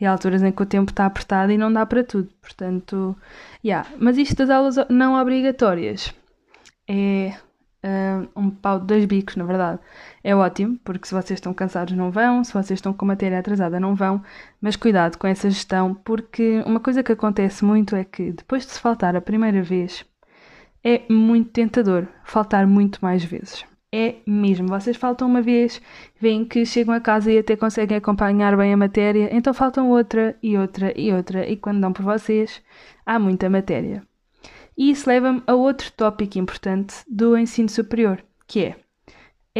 E 0.00 0.06
há 0.06 0.12
alturas 0.12 0.42
em 0.42 0.52
que 0.52 0.62
o 0.62 0.66
tempo 0.66 0.90
está 0.90 1.06
apertado 1.06 1.52
e 1.52 1.58
não 1.58 1.72
dá 1.72 1.84
para 1.84 2.02
tudo. 2.02 2.28
Portanto, 2.40 3.16
yeah. 3.64 3.88
Mas 3.98 4.16
isto 4.16 4.34
das 4.36 4.50
aulas 4.50 4.76
não 4.88 5.20
obrigatórias 5.20 6.14
é 6.88 7.34
uh, 7.84 8.28
um 8.34 8.50
pau 8.50 8.80
de 8.80 8.86
dois 8.86 9.04
bicos, 9.04 9.36
na 9.36 9.44
verdade. 9.44 9.80
É 10.22 10.34
ótimo, 10.34 10.78
porque 10.84 11.06
se 11.06 11.14
vocês 11.14 11.38
estão 11.38 11.54
cansados 11.54 11.94
não 11.96 12.10
vão, 12.10 12.42
se 12.44 12.52
vocês 12.52 12.78
estão 12.78 12.92
com 12.92 13.06
matéria 13.06 13.38
atrasada 13.38 13.78
não 13.78 13.94
vão, 13.94 14.22
mas 14.60 14.76
cuidado 14.76 15.18
com 15.18 15.26
essa 15.26 15.50
gestão, 15.50 15.94
porque 15.94 16.62
uma 16.66 16.80
coisa 16.80 17.02
que 17.02 17.12
acontece 17.12 17.64
muito 17.64 17.94
é 17.96 18.04
que 18.04 18.32
depois 18.32 18.66
de 18.66 18.72
se 18.72 18.80
faltar 18.80 19.14
a 19.16 19.20
primeira 19.20 19.62
vez, 19.62 20.04
é 20.84 21.02
muito 21.12 21.50
tentador 21.50 22.06
faltar 22.24 22.66
muito 22.66 22.98
mais 23.02 23.24
vezes. 23.24 23.64
É 23.92 24.16
mesmo. 24.26 24.68
Vocês 24.68 24.96
faltam 24.96 25.26
uma 25.26 25.40
vez, 25.40 25.80
veem 26.20 26.44
que 26.44 26.66
chegam 26.66 26.94
a 26.94 27.00
casa 27.00 27.32
e 27.32 27.38
até 27.38 27.56
conseguem 27.56 27.96
acompanhar 27.96 28.56
bem 28.56 28.72
a 28.72 28.76
matéria, 28.76 29.30
então 29.32 29.54
faltam 29.54 29.90
outra 29.90 30.36
e 30.42 30.58
outra 30.58 30.92
e 30.98 31.12
outra, 31.12 31.48
e 31.48 31.56
quando 31.56 31.80
dão 31.80 31.92
por 31.92 32.04
vocês, 32.04 32.62
há 33.06 33.18
muita 33.18 33.48
matéria. 33.48 34.02
E 34.76 34.90
isso 34.90 35.08
leva-me 35.08 35.42
a 35.46 35.54
outro 35.54 35.90
tópico 35.92 36.38
importante 36.38 36.96
do 37.08 37.36
ensino 37.36 37.68
superior, 37.68 38.22
que 38.46 38.64
é 38.64 38.76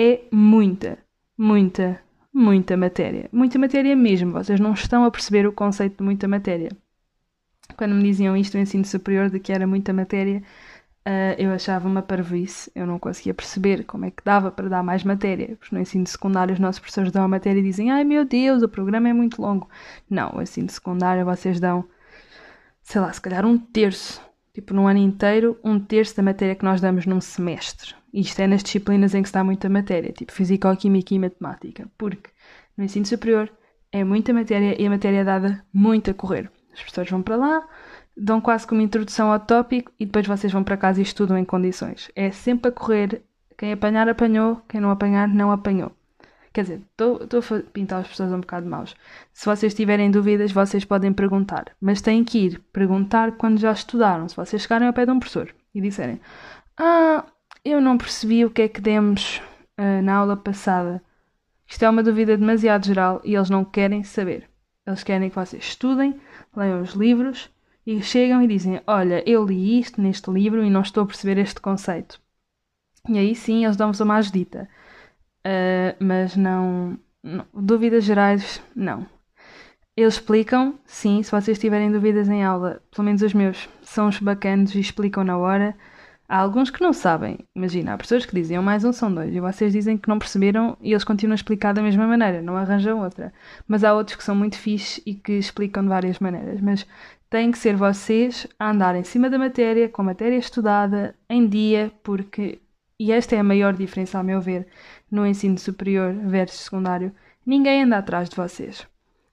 é 0.00 0.28
muita, 0.30 0.96
muita, 1.36 2.00
muita 2.32 2.76
matéria. 2.76 3.28
Muita 3.32 3.58
matéria 3.58 3.96
mesmo. 3.96 4.30
Vocês 4.30 4.60
não 4.60 4.72
estão 4.72 5.04
a 5.04 5.10
perceber 5.10 5.44
o 5.44 5.52
conceito 5.52 5.98
de 5.98 6.04
muita 6.04 6.28
matéria. 6.28 6.70
Quando 7.76 7.96
me 7.96 8.04
diziam 8.04 8.36
isto 8.36 8.56
no 8.56 8.62
ensino 8.62 8.84
superior, 8.84 9.28
de 9.28 9.40
que 9.40 9.52
era 9.52 9.66
muita 9.66 9.92
matéria, 9.92 10.40
uh, 11.08 11.34
eu 11.38 11.50
achava 11.50 11.88
uma 11.88 12.02
parvoíce. 12.02 12.70
Eu 12.74 12.86
não 12.86 12.98
conseguia 12.98 13.32
perceber 13.32 13.84
como 13.84 14.04
é 14.04 14.10
que 14.10 14.22
dava 14.22 14.50
para 14.50 14.68
dar 14.68 14.82
mais 14.82 15.02
matéria. 15.02 15.56
Porque 15.56 15.74
no 15.74 15.80
ensino 15.80 16.06
secundário 16.06 16.52
os 16.52 16.60
nossos 16.60 16.78
professores 16.78 17.10
dão 17.10 17.24
a 17.24 17.28
matéria 17.28 17.60
e 17.60 17.62
dizem 17.62 17.90
ai 17.90 18.04
meu 18.04 18.24
Deus, 18.24 18.62
o 18.62 18.68
programa 18.68 19.08
é 19.08 19.12
muito 19.12 19.40
longo. 19.40 19.68
Não, 20.08 20.36
o 20.36 20.42
ensino 20.42 20.68
secundário 20.68 21.24
vocês 21.24 21.58
dão, 21.58 21.84
sei 22.82 23.00
lá, 23.00 23.12
se 23.12 23.20
calhar 23.20 23.46
um 23.46 23.58
terço 23.58 24.20
tipo 24.52 24.74
num 24.74 24.88
ano 24.88 24.98
inteiro, 24.98 25.56
um 25.62 25.78
terço 25.78 26.16
da 26.16 26.22
matéria 26.22 26.56
que 26.56 26.64
nós 26.64 26.80
damos 26.80 27.06
num 27.06 27.20
semestre. 27.20 27.94
Isto 28.12 28.40
é 28.40 28.46
nas 28.48 28.62
disciplinas 28.62 29.14
em 29.14 29.22
que 29.22 29.28
se 29.28 29.34
dá 29.34 29.44
muita 29.44 29.68
matéria, 29.68 30.12
tipo 30.12 30.32
Físico-Química 30.32 31.14
e 31.14 31.18
Matemática, 31.18 31.88
porque 31.96 32.30
no 32.76 32.82
ensino 32.82 33.06
superior 33.06 33.48
é 33.92 34.02
muita 34.02 34.32
matéria 34.32 34.80
e 34.80 34.84
a 34.84 34.90
matéria 34.90 35.18
é 35.18 35.24
dada 35.24 35.64
muito 35.72 36.10
a 36.10 36.14
correr. 36.14 36.50
Os 36.72 36.80
professores 36.80 37.10
vão 37.10 37.22
para 37.22 37.36
lá, 37.36 37.68
dão 38.18 38.40
quase 38.40 38.66
como 38.66 38.80
introdução 38.80 39.32
ao 39.32 39.38
tópico 39.38 39.92
e 39.98 40.04
depois 40.04 40.26
vocês 40.26 40.52
vão 40.52 40.64
para 40.64 40.76
casa 40.76 41.00
e 41.00 41.02
estudam 41.02 41.38
em 41.38 41.44
condições. 41.44 42.10
É 42.16 42.30
sempre 42.30 42.70
a 42.70 42.72
correr, 42.72 43.22
quem 43.56 43.72
apanhar 43.72 44.08
apanhou, 44.08 44.60
quem 44.68 44.80
não 44.80 44.90
apanhar 44.90 45.28
não 45.28 45.52
apanhou. 45.52 45.92
Quer 46.52 46.62
dizer, 46.62 46.82
estou 46.90 47.40
a 47.40 47.72
pintar 47.72 48.00
as 48.00 48.08
pessoas 48.08 48.32
um 48.32 48.40
bocado 48.40 48.68
maus. 48.68 48.96
Se 49.32 49.46
vocês 49.46 49.74
tiverem 49.74 50.10
dúvidas, 50.10 50.50
vocês 50.50 50.84
podem 50.84 51.12
perguntar. 51.12 51.66
Mas 51.80 52.00
têm 52.00 52.24
que 52.24 52.38
ir 52.38 52.60
perguntar 52.72 53.32
quando 53.32 53.58
já 53.58 53.70
estudaram. 53.70 54.28
Se 54.28 54.34
vocês 54.34 54.62
chegarem 54.62 54.88
ao 54.88 54.92
pé 54.92 55.04
de 55.04 55.12
um 55.12 55.20
professor 55.20 55.54
e 55.74 55.80
disserem 55.80 56.20
Ah, 56.76 57.24
eu 57.64 57.80
não 57.80 57.96
percebi 57.96 58.44
o 58.44 58.50
que 58.50 58.62
é 58.62 58.68
que 58.68 58.80
demos 58.80 59.40
uh, 59.78 60.02
na 60.02 60.16
aula 60.16 60.36
passada. 60.36 61.02
Isto 61.66 61.84
é 61.84 61.90
uma 61.90 62.02
dúvida 62.02 62.36
demasiado 62.36 62.86
geral 62.86 63.20
e 63.24 63.36
eles 63.36 63.50
não 63.50 63.64
querem 63.64 64.02
saber. 64.02 64.48
Eles 64.86 65.04
querem 65.04 65.28
que 65.28 65.36
vocês 65.36 65.62
estudem, 65.62 66.18
leiam 66.56 66.80
os 66.80 66.94
livros 66.94 67.50
e 67.88 68.02
chegam 68.02 68.42
e 68.42 68.46
dizem: 68.46 68.82
Olha, 68.86 69.22
eu 69.26 69.46
li 69.46 69.80
isto 69.80 69.98
neste 69.98 70.30
livro 70.30 70.62
e 70.62 70.68
não 70.68 70.82
estou 70.82 71.04
a 71.04 71.06
perceber 71.06 71.38
este 71.38 71.58
conceito. 71.58 72.20
E 73.08 73.18
aí 73.18 73.34
sim 73.34 73.64
eles 73.64 73.78
dão-vos 73.78 74.00
uma 74.00 74.16
ajudita. 74.16 74.68
Uh, 75.38 75.96
mas 75.98 76.36
não, 76.36 76.98
não. 77.22 77.46
Dúvidas 77.54 78.04
gerais, 78.04 78.62
não. 78.76 79.06
Eles 79.96 80.14
explicam, 80.14 80.78
sim, 80.84 81.22
se 81.22 81.30
vocês 81.30 81.58
tiverem 81.58 81.90
dúvidas 81.90 82.28
em 82.28 82.44
aula, 82.44 82.82
pelo 82.94 83.06
menos 83.06 83.22
os 83.22 83.32
meus 83.32 83.68
são 83.82 84.08
os 84.08 84.18
bacanos 84.18 84.74
e 84.74 84.80
explicam 84.80 85.24
na 85.24 85.38
hora. 85.38 85.74
Há 86.28 86.38
alguns 86.38 86.68
que 86.70 86.82
não 86.82 86.92
sabem. 86.92 87.38
Imagina, 87.56 87.94
há 87.94 87.98
pessoas 87.98 88.26
que 88.26 88.34
dizem 88.34 88.60
mais 88.60 88.84
um 88.84 88.92
são 88.92 89.12
dois 89.12 89.34
e 89.34 89.40
vocês 89.40 89.72
dizem 89.72 89.96
que 89.96 90.08
não 90.08 90.18
perceberam 90.18 90.76
e 90.80 90.90
eles 90.92 91.02
continuam 91.02 91.32
a 91.32 91.36
explicar 91.36 91.72
da 91.72 91.82
mesma 91.82 92.06
maneira, 92.06 92.42
não 92.42 92.54
arranjam 92.54 93.00
outra. 93.00 93.32
Mas 93.66 93.82
há 93.82 93.94
outros 93.94 94.16
que 94.16 94.22
são 94.24 94.34
muito 94.34 94.58
fixe 94.58 95.02
e 95.06 95.14
que 95.14 95.32
explicam 95.32 95.82
de 95.82 95.88
várias 95.88 96.18
maneiras. 96.18 96.60
Mas 96.60 96.86
têm 97.30 97.50
que 97.50 97.58
ser 97.58 97.76
vocês 97.76 98.46
a 98.58 98.70
andar 98.70 98.94
em 98.94 99.04
cima 99.04 99.30
da 99.30 99.38
matéria, 99.38 99.88
com 99.88 100.02
a 100.02 100.04
matéria 100.04 100.36
estudada, 100.36 101.14
em 101.30 101.48
dia, 101.48 101.90
porque, 102.02 102.60
e 103.00 103.10
esta 103.10 103.34
é 103.34 103.38
a 103.40 103.44
maior 103.44 103.74
diferença, 103.74 104.18
ao 104.18 104.24
meu 104.24 104.40
ver, 104.40 104.66
no 105.10 105.26
ensino 105.26 105.58
superior 105.58 106.12
versus 106.12 106.60
secundário, 106.60 107.12
ninguém 107.46 107.84
anda 107.84 107.98
atrás 107.98 108.28
de 108.28 108.36
vocês. 108.36 108.86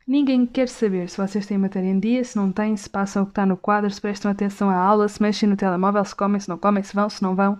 Ninguém 0.07 0.45
quer 0.45 0.69
saber 0.69 1.09
se 1.09 1.17
vocês 1.17 1.47
têm 1.47 1.57
matéria 1.57 1.89
em 1.89 1.99
dia, 1.99 2.23
se 2.23 2.35
não 2.35 2.51
têm, 2.51 2.77
se 2.77 2.87
passam 2.87 3.23
o 3.23 3.25
que 3.25 3.31
está 3.31 3.43
no 3.45 3.57
quadro, 3.57 3.89
se 3.89 3.99
prestam 3.99 4.29
atenção 4.29 4.69
à 4.69 4.75
aula, 4.75 5.07
se 5.07 5.19
mexem 5.19 5.49
no 5.49 5.57
telemóvel, 5.57 6.05
se 6.05 6.15
comem, 6.15 6.39
se 6.39 6.47
não 6.47 6.59
comem, 6.59 6.83
se 6.83 6.93
vão, 6.93 7.09
se 7.09 7.23
não 7.23 7.35
vão. 7.35 7.59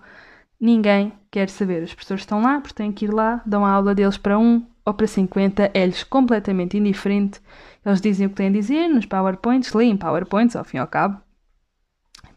Ninguém 0.60 1.12
quer 1.32 1.50
saber. 1.50 1.82
Os 1.84 1.94
professores 1.94 2.22
estão 2.22 2.42
lá 2.42 2.62
porque 2.62 2.76
têm 2.76 2.92
que 2.92 3.06
ir 3.06 3.14
lá, 3.14 3.42
dão 3.46 3.66
a 3.66 3.72
aula 3.72 3.96
deles 3.96 4.18
para 4.18 4.38
um 4.38 4.64
ou 4.86 4.94
para 4.94 5.08
50, 5.08 5.72
é-lhes 5.74 6.04
completamente 6.04 6.78
indiferente. 6.78 7.42
Eles 7.84 8.00
dizem 8.00 8.28
o 8.28 8.30
que 8.30 8.36
têm 8.36 8.50
a 8.50 8.52
dizer 8.52 8.88
nos 8.88 9.08
PowerPoints, 9.08 9.74
leem 9.74 9.98
PowerPoints, 9.98 10.56
ao 10.56 10.64
fim 10.64 10.78
e 10.78 10.80
ao 10.80 10.88
cabo. 10.88 11.20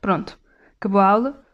Pronto, 0.01 0.39
acabou 0.77 1.01
a 1.01 1.07
aula 1.07 1.45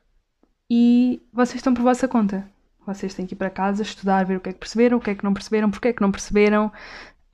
e 0.71 1.21
vocês 1.33 1.57
estão 1.57 1.75
por 1.75 1.83
vossa 1.83 2.07
conta. 2.07 2.49
Vocês 2.87 3.15
têm 3.15 3.27
que 3.27 3.35
ir 3.35 3.37
para 3.37 3.51
casa, 3.51 3.83
estudar, 3.83 4.25
ver 4.25 4.37
o 4.37 4.41
que 4.41 4.51
é 4.51 4.53
que 4.53 4.59
perceberam, 4.59 4.99
o 4.99 5.01
que 5.01 5.11
é 5.11 5.15
que 5.15 5.25
não 5.25 5.33
perceberam, 5.33 5.71
porque 5.71 5.89
é 5.89 5.93
que 5.93 6.03
não 6.03 6.13
perceberam, 6.13 6.71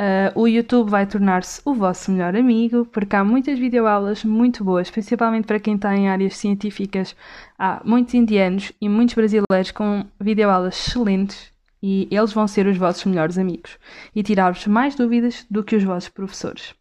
Uh, 0.01 0.33
o 0.35 0.49
YouTube 0.49 0.89
vai 0.89 1.07
tornar-se 1.07 1.61
o 1.63 1.75
vosso 1.75 2.11
melhor 2.11 2.35
amigo, 2.35 2.87
porque 2.87 3.15
há 3.15 3.23
muitas 3.23 3.59
videoaulas 3.59 4.25
muito 4.25 4.65
boas, 4.65 4.91
principalmente 4.91 5.45
para 5.45 5.61
quem 5.61 5.75
está 5.75 5.95
em 5.95 6.09
áreas 6.09 6.39
científicas. 6.39 7.15
Há 7.59 7.83
muitos 7.85 8.15
indianos 8.15 8.73
e 8.81 8.89
muitos 8.89 9.15
brasileiros 9.15 9.71
com 9.73 10.07
videoaulas 10.19 10.75
excelentes 10.75 11.53
e 11.83 12.09
eles 12.11 12.33
vão 12.33 12.49
ser 12.49 12.67
os 12.67 12.79
vossos 12.79 13.05
melhores 13.05 13.37
amigos 13.37 13.79
e 14.17 14.23
tirar-vos 14.23 14.67
mais 14.67 14.95
dúvidas 14.95 15.45
do 15.51 15.63
que 15.63 15.77
os 15.77 15.85
vossos 15.85 16.09
professores. 16.09 16.75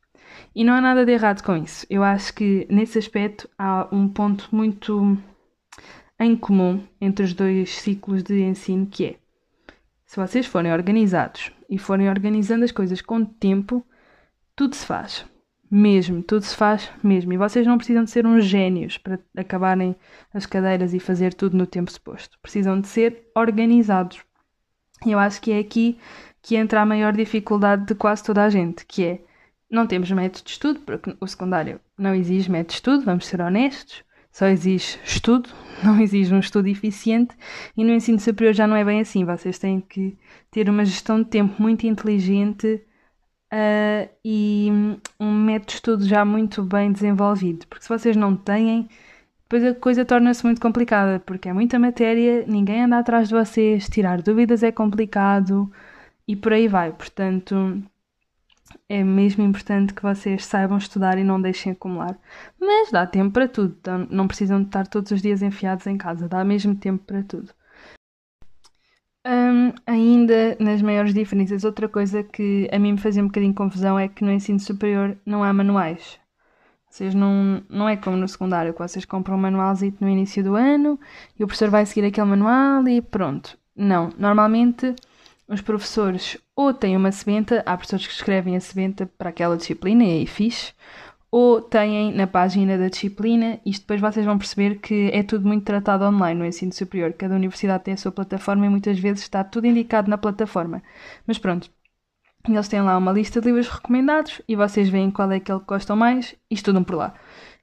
E 0.55 0.63
não 0.63 0.73
há 0.73 0.79
nada 0.79 1.05
de 1.05 1.11
errado 1.11 1.43
com 1.43 1.57
isso. 1.57 1.85
Eu 1.89 2.03
acho 2.03 2.33
que 2.33 2.65
nesse 2.69 2.97
aspecto 2.97 3.49
há 3.57 3.85
um 3.91 4.07
ponto 4.07 4.47
muito 4.49 5.17
em 6.17 6.37
comum 6.37 6.81
entre 7.01 7.25
os 7.25 7.33
dois 7.33 7.69
ciclos 7.81 8.23
de 8.23 8.41
ensino 8.43 8.85
que 8.85 9.05
é 9.07 9.15
se 10.05 10.15
vocês 10.15 10.45
forem 10.45 10.73
organizados 10.73 11.51
e 11.69 11.77
forem 11.77 12.09
organizando 12.09 12.65
as 12.65 12.71
coisas 12.71 13.01
com 13.01 13.23
tempo, 13.23 13.85
tudo 14.55 14.75
se 14.75 14.85
faz. 14.85 15.25
Mesmo, 15.71 16.23
tudo 16.23 16.41
se 16.41 16.55
faz 16.55 16.91
mesmo. 17.03 17.31
E 17.31 17.37
vocês 17.37 17.67
não 17.67 17.77
precisam 17.77 18.03
de 18.03 18.09
ser 18.09 18.25
uns 18.25 18.43
gênios 18.43 18.97
para 18.97 19.19
acabarem 19.37 19.95
as 20.33 20.47
cadeiras 20.47 20.93
e 20.93 20.99
fazer 20.99 21.33
tudo 21.33 21.55
no 21.55 21.67
tempo 21.67 21.91
suposto. 21.91 22.39
Precisam 22.41 22.81
de 22.81 22.87
ser 22.87 23.29
organizados. 23.35 24.19
E 25.05 25.11
eu 25.11 25.19
acho 25.19 25.39
que 25.39 25.51
é 25.51 25.59
aqui 25.59 25.99
que 26.41 26.55
entra 26.55 26.81
a 26.81 26.85
maior 26.85 27.13
dificuldade 27.13 27.85
de 27.85 27.93
quase 27.93 28.23
toda 28.23 28.43
a 28.43 28.49
gente, 28.49 28.85
que 28.85 29.03
é 29.05 29.21
não 29.69 29.85
temos 29.85 30.09
método 30.09 30.45
de 30.45 30.51
estudo, 30.51 30.79
porque 30.79 31.15
o 31.21 31.27
secundário 31.27 31.79
não 31.95 32.15
exige 32.15 32.49
método 32.49 32.69
de 32.69 32.73
estudo, 32.73 33.05
vamos 33.05 33.27
ser 33.27 33.39
honestos 33.39 34.03
só 34.31 34.47
exige 34.47 34.99
estudo, 35.03 35.49
não 35.83 35.99
exige 35.99 36.33
um 36.33 36.39
estudo 36.39 36.67
eficiente 36.67 37.35
e 37.75 37.83
no 37.83 37.93
ensino 37.93 38.19
superior 38.19 38.53
já 38.53 38.67
não 38.67 38.75
é 38.75 38.83
bem 38.83 38.99
assim. 38.99 39.25
Vocês 39.25 39.57
têm 39.59 39.81
que 39.81 40.17
ter 40.51 40.69
uma 40.69 40.85
gestão 40.85 41.21
de 41.21 41.29
tempo 41.29 41.61
muito 41.61 41.85
inteligente 41.85 42.81
uh, 43.53 44.09
e 44.23 44.69
um 45.19 45.31
método 45.31 45.67
de 45.67 45.73
estudo 45.73 46.05
já 46.05 46.23
muito 46.25 46.63
bem 46.63 46.91
desenvolvido. 46.91 47.67
Porque 47.67 47.83
se 47.83 47.89
vocês 47.89 48.15
não 48.15 48.35
têm, 48.35 48.87
depois 49.43 49.63
a 49.65 49.73
coisa 49.73 50.05
torna-se 50.05 50.45
muito 50.45 50.61
complicada, 50.61 51.19
porque 51.19 51.49
é 51.49 51.53
muita 51.53 51.79
matéria, 51.79 52.45
ninguém 52.47 52.83
anda 52.83 52.99
atrás 52.99 53.29
de 53.29 53.35
vocês, 53.35 53.89
tirar 53.89 54.21
dúvidas 54.21 54.63
é 54.63 54.71
complicado 54.71 55.71
e 56.27 56.35
por 56.35 56.53
aí 56.53 56.67
vai. 56.67 56.91
Portanto, 56.91 57.81
é 58.89 59.03
mesmo 59.03 59.43
importante 59.43 59.93
que 59.93 60.01
vocês 60.01 60.43
saibam 60.45 60.77
estudar 60.77 61.17
e 61.19 61.23
não 61.23 61.39
deixem 61.39 61.71
acumular. 61.71 62.17
Mas 62.59 62.91
dá 62.91 63.05
tempo 63.05 63.31
para 63.31 63.47
tudo, 63.47 63.77
não 64.09 64.27
precisam 64.27 64.63
estar 64.63 64.87
todos 64.87 65.11
os 65.11 65.21
dias 65.21 65.43
enfiados 65.43 65.85
em 65.85 65.95
casa, 65.95 66.27
dá 66.27 66.43
mesmo 66.43 66.75
tempo 66.75 67.03
para 67.05 67.21
tudo. 67.23 67.53
Um, 69.27 69.73
ainda 69.85 70.57
nas 70.59 70.81
maiores 70.81 71.13
diferenças, 71.13 71.63
outra 71.63 71.87
coisa 71.87 72.23
que 72.23 72.67
a 72.71 72.79
mim 72.79 72.93
me 72.93 72.97
fazia 72.97 73.21
um 73.21 73.27
bocadinho 73.27 73.53
confusão 73.53 73.99
é 73.99 74.07
que 74.07 74.23
no 74.23 74.31
ensino 74.31 74.59
superior 74.59 75.15
não 75.23 75.43
há 75.43 75.53
manuais. 75.53 76.19
Vocês 76.89 77.13
não, 77.13 77.63
não 77.69 77.87
é 77.87 77.95
como 77.95 78.17
no 78.17 78.27
secundário, 78.27 78.73
que 78.73 78.79
vocês 78.79 79.05
compram 79.05 79.35
um 79.35 79.39
manualzinho 79.39 79.95
no 79.99 80.09
início 80.09 80.43
do 80.43 80.55
ano 80.55 80.99
e 81.37 81.43
o 81.43 81.47
professor 81.47 81.69
vai 81.69 81.85
seguir 81.85 82.07
aquele 82.07 82.27
manual 82.27 82.87
e 82.87 83.01
pronto. 83.01 83.55
Não, 83.75 84.09
normalmente 84.17 84.95
os 85.49 85.61
professores 85.61 86.37
ou 86.55 86.73
têm 86.73 86.95
uma 86.95 87.11
sebenta, 87.11 87.63
há 87.65 87.75
professores 87.75 88.05
que 88.05 88.13
escrevem 88.13 88.55
a 88.55 88.59
sebenta 88.59 89.05
para 89.17 89.29
aquela 89.29 89.57
disciplina 89.57 90.03
e 90.03 90.19
aí 90.19 90.27
fixe, 90.27 90.73
ou 91.31 91.61
têm 91.61 92.13
na 92.13 92.27
página 92.27 92.77
da 92.77 92.87
disciplina, 92.87 93.59
isto 93.65 93.81
depois 93.81 93.99
vocês 94.01 94.25
vão 94.25 94.37
perceber 94.37 94.75
que 94.75 95.09
é 95.13 95.21
tudo 95.23 95.47
muito 95.47 95.63
tratado 95.63 96.05
online 96.05 96.39
no 96.39 96.45
ensino 96.45 96.73
superior. 96.73 97.13
Cada 97.13 97.35
universidade 97.35 97.83
tem 97.83 97.93
a 97.93 97.97
sua 97.97 98.11
plataforma 98.11 98.65
e 98.65 98.69
muitas 98.69 98.97
vezes 98.99 99.21
está 99.21 99.43
tudo 99.43 99.67
indicado 99.67 100.09
na 100.09 100.17
plataforma. 100.17 100.81
Mas 101.27 101.37
pronto, 101.37 101.69
eles 102.47 102.67
têm 102.67 102.81
lá 102.81 102.97
uma 102.97 103.11
lista 103.11 103.39
de 103.41 103.47
livros 103.47 103.67
recomendados 103.67 104.41
e 104.47 104.55
vocês 104.55 104.89
veem 104.89 105.11
qual 105.11 105.31
é 105.31 105.35
aquele 105.35 105.59
que 105.59 105.65
gostam 105.65 105.95
mais 105.95 106.35
e 106.49 106.55
estudam 106.55 106.83
por 106.83 106.95
lá. 106.95 107.13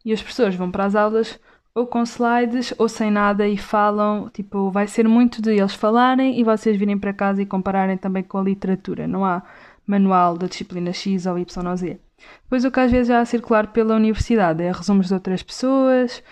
E 0.04 0.12
os 0.12 0.20
professores 0.20 0.54
vão 0.54 0.70
para 0.70 0.84
as 0.84 0.94
aulas 0.94 1.40
ou 1.76 1.86
com 1.86 2.02
slides 2.04 2.72
ou 2.78 2.88
sem 2.88 3.10
nada 3.10 3.46
e 3.46 3.58
falam, 3.58 4.30
tipo, 4.32 4.70
vai 4.70 4.86
ser 4.86 5.06
muito 5.06 5.42
de 5.42 5.50
eles 5.50 5.74
falarem 5.74 6.40
e 6.40 6.42
vocês 6.42 6.74
virem 6.74 6.98
para 6.98 7.12
casa 7.12 7.42
e 7.42 7.46
compararem 7.46 7.98
também 7.98 8.22
com 8.22 8.38
a 8.38 8.42
literatura. 8.42 9.06
Não 9.06 9.26
há 9.26 9.42
manual 9.86 10.38
da 10.38 10.46
disciplina 10.46 10.90
X 10.90 11.26
ou 11.26 11.38
Y 11.38 11.68
ou 11.68 11.76
Z. 11.76 12.00
O 12.50 12.70
que 12.70 12.80
às 12.80 12.90
vezes 12.90 13.08
já 13.08 13.20
a 13.20 13.26
circular 13.26 13.66
pela 13.66 13.94
universidade 13.94 14.62
é 14.62 14.72
resumos 14.72 15.08
de 15.08 15.14
outras 15.14 15.42
pessoas, 15.42 16.22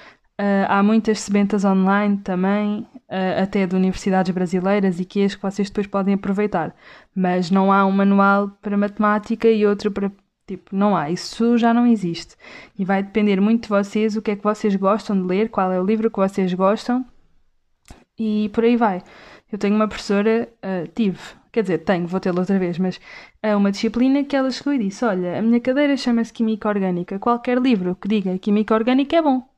uh, 0.40 0.64
há 0.66 0.82
muitas 0.82 1.20
sebentas 1.20 1.62
online 1.62 2.16
também, 2.24 2.88
uh, 2.94 3.42
até 3.42 3.66
de 3.66 3.76
universidades 3.76 4.32
brasileiras 4.32 4.98
e 4.98 5.04
que 5.04 5.20
é 5.20 5.28
que 5.28 5.42
vocês 5.42 5.68
depois 5.68 5.86
podem 5.86 6.14
aproveitar. 6.14 6.74
Mas 7.14 7.50
não 7.50 7.70
há 7.70 7.84
um 7.84 7.92
manual 7.92 8.48
para 8.62 8.78
matemática 8.78 9.46
e 9.46 9.66
outro 9.66 9.90
para 9.90 10.10
Tipo, 10.46 10.76
não 10.76 10.96
há, 10.96 11.10
isso 11.10 11.56
já 11.56 11.72
não 11.72 11.86
existe. 11.86 12.36
E 12.78 12.84
vai 12.84 13.02
depender 13.02 13.40
muito 13.40 13.62
de 13.62 13.68
vocês, 13.68 14.16
o 14.16 14.22
que 14.22 14.32
é 14.32 14.36
que 14.36 14.44
vocês 14.44 14.76
gostam 14.76 15.16
de 15.16 15.26
ler, 15.26 15.48
qual 15.48 15.72
é 15.72 15.80
o 15.80 15.84
livro 15.84 16.10
que 16.10 16.18
vocês 16.18 16.52
gostam 16.52 17.04
e 18.18 18.50
por 18.52 18.64
aí 18.64 18.76
vai. 18.76 19.02
Eu 19.50 19.58
tenho 19.58 19.74
uma 19.74 19.88
professora, 19.88 20.48
uh, 20.64 20.88
tive, 20.94 21.18
quer 21.52 21.62
dizer, 21.62 21.78
tenho, 21.78 22.06
vou 22.06 22.20
tê-la 22.20 22.40
outra 22.40 22.58
vez, 22.58 22.78
mas 22.78 23.00
é 23.42 23.54
uma 23.54 23.70
disciplina 23.70 24.24
que 24.24 24.36
ela 24.36 24.50
chegou 24.50 24.72
e 24.72 24.78
disse: 24.78 25.04
Olha, 25.04 25.38
a 25.38 25.42
minha 25.42 25.60
cadeira 25.60 25.96
chama-se 25.96 26.32
Química 26.32 26.68
Orgânica. 26.68 27.18
Qualquer 27.18 27.58
livro 27.58 27.96
que 27.96 28.08
diga 28.08 28.38
Química 28.38 28.74
Orgânica 28.74 29.16
é 29.16 29.22
bom. 29.22 29.53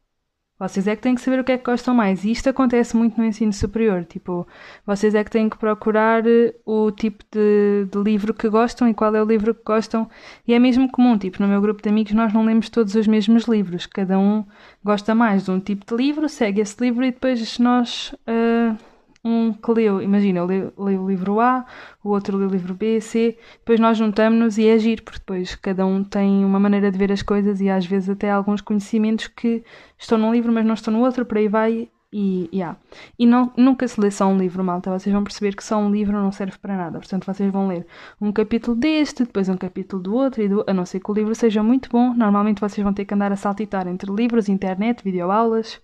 Vocês 0.58 0.86
é 0.86 0.96
que 0.96 1.02
têm 1.02 1.14
que 1.14 1.20
saber 1.20 1.38
o 1.38 1.44
que 1.44 1.52
é 1.52 1.58
que 1.58 1.64
gostam 1.64 1.94
mais. 1.94 2.24
E 2.24 2.30
isto 2.30 2.48
acontece 2.48 2.96
muito 2.96 3.18
no 3.18 3.26
ensino 3.26 3.52
superior. 3.52 4.04
Tipo, 4.04 4.46
vocês 4.86 5.14
é 5.14 5.22
que 5.22 5.30
têm 5.30 5.50
que 5.50 5.58
procurar 5.58 6.26
eh, 6.26 6.54
o 6.64 6.90
tipo 6.90 7.22
de, 7.30 7.86
de, 7.90 7.98
livro 8.02 8.32
que 8.32 8.48
gostam 8.48 8.88
e 8.88 8.94
qual 8.94 9.14
é 9.14 9.22
o 9.22 9.26
livro 9.26 9.54
que 9.54 9.62
gostam. 9.62 10.08
E 10.48 10.54
é 10.54 10.58
mesmo 10.58 10.90
comum. 10.90 11.18
Tipo, 11.18 11.42
no 11.42 11.48
meu 11.48 11.60
grupo 11.60 11.82
de 11.82 11.90
amigos 11.90 12.14
nós 12.14 12.32
não 12.32 12.44
lemos 12.44 12.70
todos 12.70 12.94
os 12.94 13.06
mesmos 13.06 13.44
livros. 13.44 13.84
Cada 13.84 14.18
um 14.18 14.44
gosta 14.82 15.14
mais 15.14 15.44
de 15.44 15.50
um 15.50 15.60
tipo 15.60 15.84
de 15.84 15.94
livro, 15.94 16.26
segue 16.28 16.62
esse 16.62 16.82
livro 16.82 17.04
e 17.04 17.10
depois 17.10 17.58
nós. 17.58 18.14
Uh, 18.26 18.76
um 19.26 19.52
que 19.52 19.72
leu, 19.72 20.00
imagina, 20.00 20.40
eu 20.40 20.46
leio, 20.46 21.02
o 21.02 21.08
livro 21.08 21.40
A, 21.40 21.66
o 22.02 22.10
outro 22.10 22.36
lê 22.36 22.46
o 22.46 22.48
livro 22.48 22.74
B, 22.74 23.00
C, 23.00 23.36
depois 23.58 23.80
nós 23.80 23.98
juntamos-nos 23.98 24.56
e 24.56 24.68
é 24.68 24.74
agir, 24.74 25.02
porque 25.02 25.18
depois 25.18 25.56
cada 25.56 25.84
um 25.84 26.04
tem 26.04 26.44
uma 26.44 26.60
maneira 26.60 26.92
de 26.92 26.98
ver 26.98 27.10
as 27.10 27.22
coisas 27.22 27.60
e 27.60 27.68
às 27.68 27.84
vezes 27.84 28.08
até 28.08 28.30
alguns 28.30 28.60
conhecimentos 28.60 29.26
que 29.26 29.64
estão 29.98 30.16
num 30.16 30.32
livro, 30.32 30.52
mas 30.52 30.64
não 30.64 30.74
estão 30.74 30.94
no 30.94 31.00
outro, 31.00 31.26
por 31.26 31.38
aí 31.38 31.48
vai. 31.48 31.90
E, 32.12 32.48
yeah. 32.52 32.78
e 33.18 33.26
não, 33.26 33.52
nunca 33.56 33.86
se 33.86 34.00
lê 34.00 34.10
só 34.10 34.26
um 34.26 34.38
livro, 34.38 34.64
malta. 34.64 34.90
Vocês 34.90 35.12
vão 35.12 35.24
perceber 35.24 35.54
que 35.54 35.62
só 35.62 35.76
um 35.76 35.90
livro 35.90 36.14
não 36.14 36.32
serve 36.32 36.56
para 36.56 36.74
nada. 36.76 36.98
Portanto, 36.98 37.26
vocês 37.26 37.52
vão 37.52 37.66
ler 37.66 37.86
um 38.20 38.32
capítulo 38.32 38.76
deste, 38.76 39.24
depois 39.24 39.48
um 39.48 39.56
capítulo 39.56 40.00
do 40.02 40.14
outro, 40.14 40.40
e 40.40 40.48
do, 40.48 40.64
a 40.66 40.72
não 40.72 40.86
ser 40.86 41.00
que 41.00 41.10
o 41.10 41.14
livro 41.14 41.34
seja 41.34 41.62
muito 41.62 41.90
bom. 41.90 42.14
Normalmente 42.14 42.60
vocês 42.60 42.82
vão 42.82 42.94
ter 42.94 43.04
que 43.04 43.12
andar 43.12 43.32
a 43.32 43.36
saltitar 43.36 43.86
entre 43.88 44.10
livros, 44.10 44.48
internet, 44.48 45.02
videoaulas, 45.04 45.80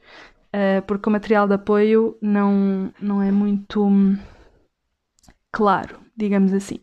uh, 0.55 0.83
porque 0.87 1.09
o 1.09 1.13
material 1.13 1.47
de 1.47 1.55
apoio 1.55 2.17
não, 2.21 2.93
não 3.01 3.23
é 3.23 3.31
muito 3.31 3.85
hum, 3.85 4.19
claro, 5.51 5.99
digamos 6.17 6.53
assim. 6.53 6.81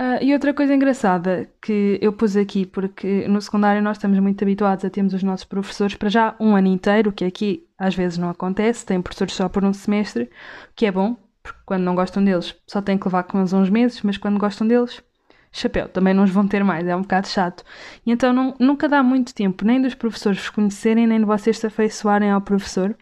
Uh, 0.00 0.22
e 0.22 0.32
outra 0.32 0.54
coisa 0.54 0.72
engraçada 0.72 1.50
que 1.60 1.98
eu 2.00 2.12
pus 2.12 2.36
aqui, 2.36 2.64
porque 2.64 3.26
no 3.26 3.40
secundário 3.40 3.82
nós 3.82 3.96
estamos 3.96 4.18
muito 4.20 4.42
habituados 4.42 4.84
a 4.84 4.90
termos 4.90 5.12
os 5.12 5.24
nossos 5.24 5.44
professores 5.44 5.96
para 5.96 6.08
já 6.08 6.36
um 6.38 6.54
ano 6.54 6.68
inteiro, 6.68 7.12
que 7.12 7.24
aqui 7.24 7.66
às 7.76 7.96
vezes 7.96 8.16
não 8.16 8.30
acontece, 8.30 8.86
tem 8.86 9.02
professores 9.02 9.34
só 9.34 9.48
por 9.48 9.64
um 9.64 9.72
semestre, 9.72 10.30
que 10.76 10.86
é 10.86 10.92
bom, 10.92 11.16
porque 11.42 11.58
quando 11.66 11.82
não 11.82 11.96
gostam 11.96 12.22
deles 12.22 12.54
só 12.64 12.80
têm 12.80 12.96
que 12.96 13.06
levar 13.06 13.24
com 13.24 13.38
eles 13.38 13.52
uns 13.52 13.70
meses, 13.70 14.00
mas 14.02 14.16
quando 14.16 14.38
gostam 14.38 14.68
deles 14.68 15.02
chapéu, 15.50 15.88
também 15.88 16.14
não 16.14 16.24
os 16.24 16.30
vão 16.30 16.46
ter 16.46 16.62
mais, 16.62 16.86
é 16.86 16.94
um 16.94 17.02
bocado 17.02 17.28
chato. 17.28 17.64
E 18.04 18.10
então 18.12 18.32
não, 18.32 18.54
nunca 18.58 18.88
dá 18.88 19.02
muito 19.02 19.34
tempo 19.34 19.64
nem 19.64 19.80
dos 19.80 19.94
professores 19.94 20.38
vos 20.38 20.50
conhecerem, 20.50 21.06
nem 21.06 21.18
de 21.18 21.24
vocês 21.24 21.58
se 21.58 21.66
afeiçoarem 21.66 22.30
ao 22.30 22.40
professor. 22.40 22.96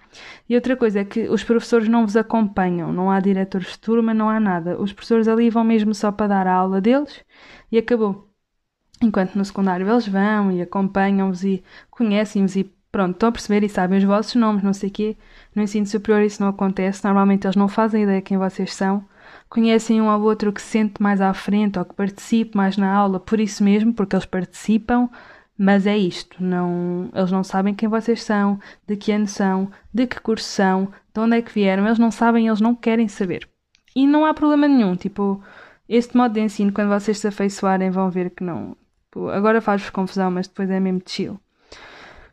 E 0.49 0.55
outra 0.55 0.77
coisa 0.77 1.01
é 1.01 1.05
que 1.05 1.29
os 1.29 1.45
professores 1.45 1.89
não 1.89 2.07
vos 2.07 2.17
acompanham, 2.17 2.93
não 2.93 3.11
há 3.11 3.21
diretores 3.21 3.73
de 3.73 3.79
turma, 3.79 4.15
não 4.15 4.29
há 4.29 4.39
nada. 4.41 4.81
Os 4.81 4.93
professores 4.93 5.29
ali 5.29 5.51
vão 5.51 5.65
mesmo 5.65 5.95
só 5.95 6.13
para 6.13 6.29
dar 6.29 6.47
a 6.47 6.55
aula 6.55 6.81
deles 6.81 7.25
e 7.71 7.79
acabou. 7.79 8.31
Enquanto 9.03 9.35
no 9.37 9.45
secundário 9.45 9.89
eles 9.89 10.09
vão 10.09 10.51
e 10.51 10.63
acompanham-vos 10.63 11.45
e 11.45 11.63
conhecem-vos 11.91 12.57
e 12.57 12.65
pronto, 12.91 13.13
estão 13.13 13.29
a 13.29 13.33
perceber 13.33 13.65
e 13.65 13.69
sabem 13.69 13.99
os 13.99 14.05
vossos 14.05 14.35
nomes, 14.37 14.63
não 14.63 14.73
sei 14.73 14.89
o 14.89 14.93
quê. 14.93 15.17
No 15.55 15.63
ensino 15.63 15.87
superior 15.87 16.23
isso 16.23 16.43
não 16.43 16.49
acontece, 16.49 17.05
normalmente 17.05 17.47
eles 17.47 17.57
não 17.57 17.69
fazem 17.69 18.05
ideia 18.05 18.23
quem 18.23 18.39
vocês 18.39 18.73
são 18.75 19.05
conhecem 19.49 20.01
um 20.01 20.09
ao 20.09 20.21
outro 20.21 20.53
que 20.53 20.61
se 20.61 20.69
sente 20.69 21.03
mais 21.03 21.21
à 21.21 21.33
frente 21.33 21.79
ou 21.79 21.85
que 21.85 21.95
participe 21.95 22.57
mais 22.57 22.77
na 22.77 22.93
aula 22.93 23.21
por 23.21 23.41
isso 23.41 23.63
mesmo, 23.63 23.95
porque 23.95 24.17
eles 24.17 24.27
participam, 24.27 25.09
mas 25.59 25.87
é 25.87 25.97
isto, 25.97 26.43
não, 26.43 27.11
eles 27.15 27.33
não 27.33 27.43
sabem 27.43 27.75
quem 27.75 27.89
vocês 27.89 28.23
são, 28.23 28.59
de 28.87 28.97
que 28.97 29.13
ano 29.13 29.27
são, 29.27 29.71
de 29.93 30.07
que 30.07 30.21
curso 30.21 30.49
são, 30.49 30.89
de 31.15 31.21
onde 31.21 31.37
é 31.37 31.43
que 31.43 31.53
vieram, 31.53 31.87
eles 31.87 31.99
não 31.99 32.11
sabem, 32.11 32.47
eles 32.47 32.61
não 32.61 32.75
querem 32.75 33.09
saber. 33.09 33.49
E 33.95 34.07
não 34.07 34.27
há 34.27 34.35
problema 34.35 34.69
nenhum, 34.69 34.95
tipo, 34.95 35.43
este 35.89 36.17
modo 36.17 36.35
de 36.35 36.41
ensino, 36.41 36.73
quando 36.73 36.89
vocês 36.89 37.19
se 37.19 37.29
afeiçoarem, 37.29 37.91
vão 37.91 38.11
ver 38.11 38.31
que 38.31 38.45
não. 38.45 38.77
Tipo, 39.05 39.29
agora 39.31 39.63
faz-vos 39.63 39.89
confusão, 39.91 40.31
mas 40.31 40.47
depois 40.47 40.69
é 40.69 40.79
mesmo 40.79 41.01
chill. 41.07 41.41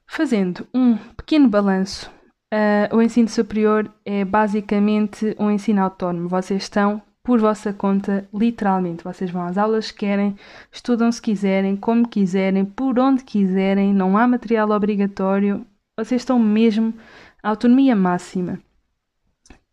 Fazendo 0.05 0.67
um 0.73 0.97
pequeno 0.97 1.47
balanço 1.47 2.11
Uh, 2.53 2.95
o 2.95 3.01
ensino 3.01 3.27
superior 3.27 3.91
é 4.05 4.23
basicamente 4.23 5.35
um 5.39 5.49
ensino 5.49 5.81
autónomo. 5.81 6.29
Vocês 6.29 6.61
estão 6.61 7.01
por 7.23 7.39
vossa 7.39 7.73
conta, 7.73 8.29
literalmente. 8.31 9.03
Vocês 9.03 9.31
vão 9.31 9.41
às 9.41 9.57
aulas 9.57 9.89
que 9.89 9.99
querem, 9.99 10.35
estudam 10.71 11.11
se 11.11 11.19
quiserem, 11.19 11.75
como 11.75 12.07
quiserem, 12.07 12.63
por 12.63 12.99
onde 12.99 13.23
quiserem, 13.23 13.91
não 13.91 14.15
há 14.15 14.27
material 14.27 14.69
obrigatório. 14.69 15.65
Vocês 15.97 16.21
estão 16.21 16.37
mesmo 16.37 16.93
autonomia 17.41 17.95
máxima. 17.95 18.59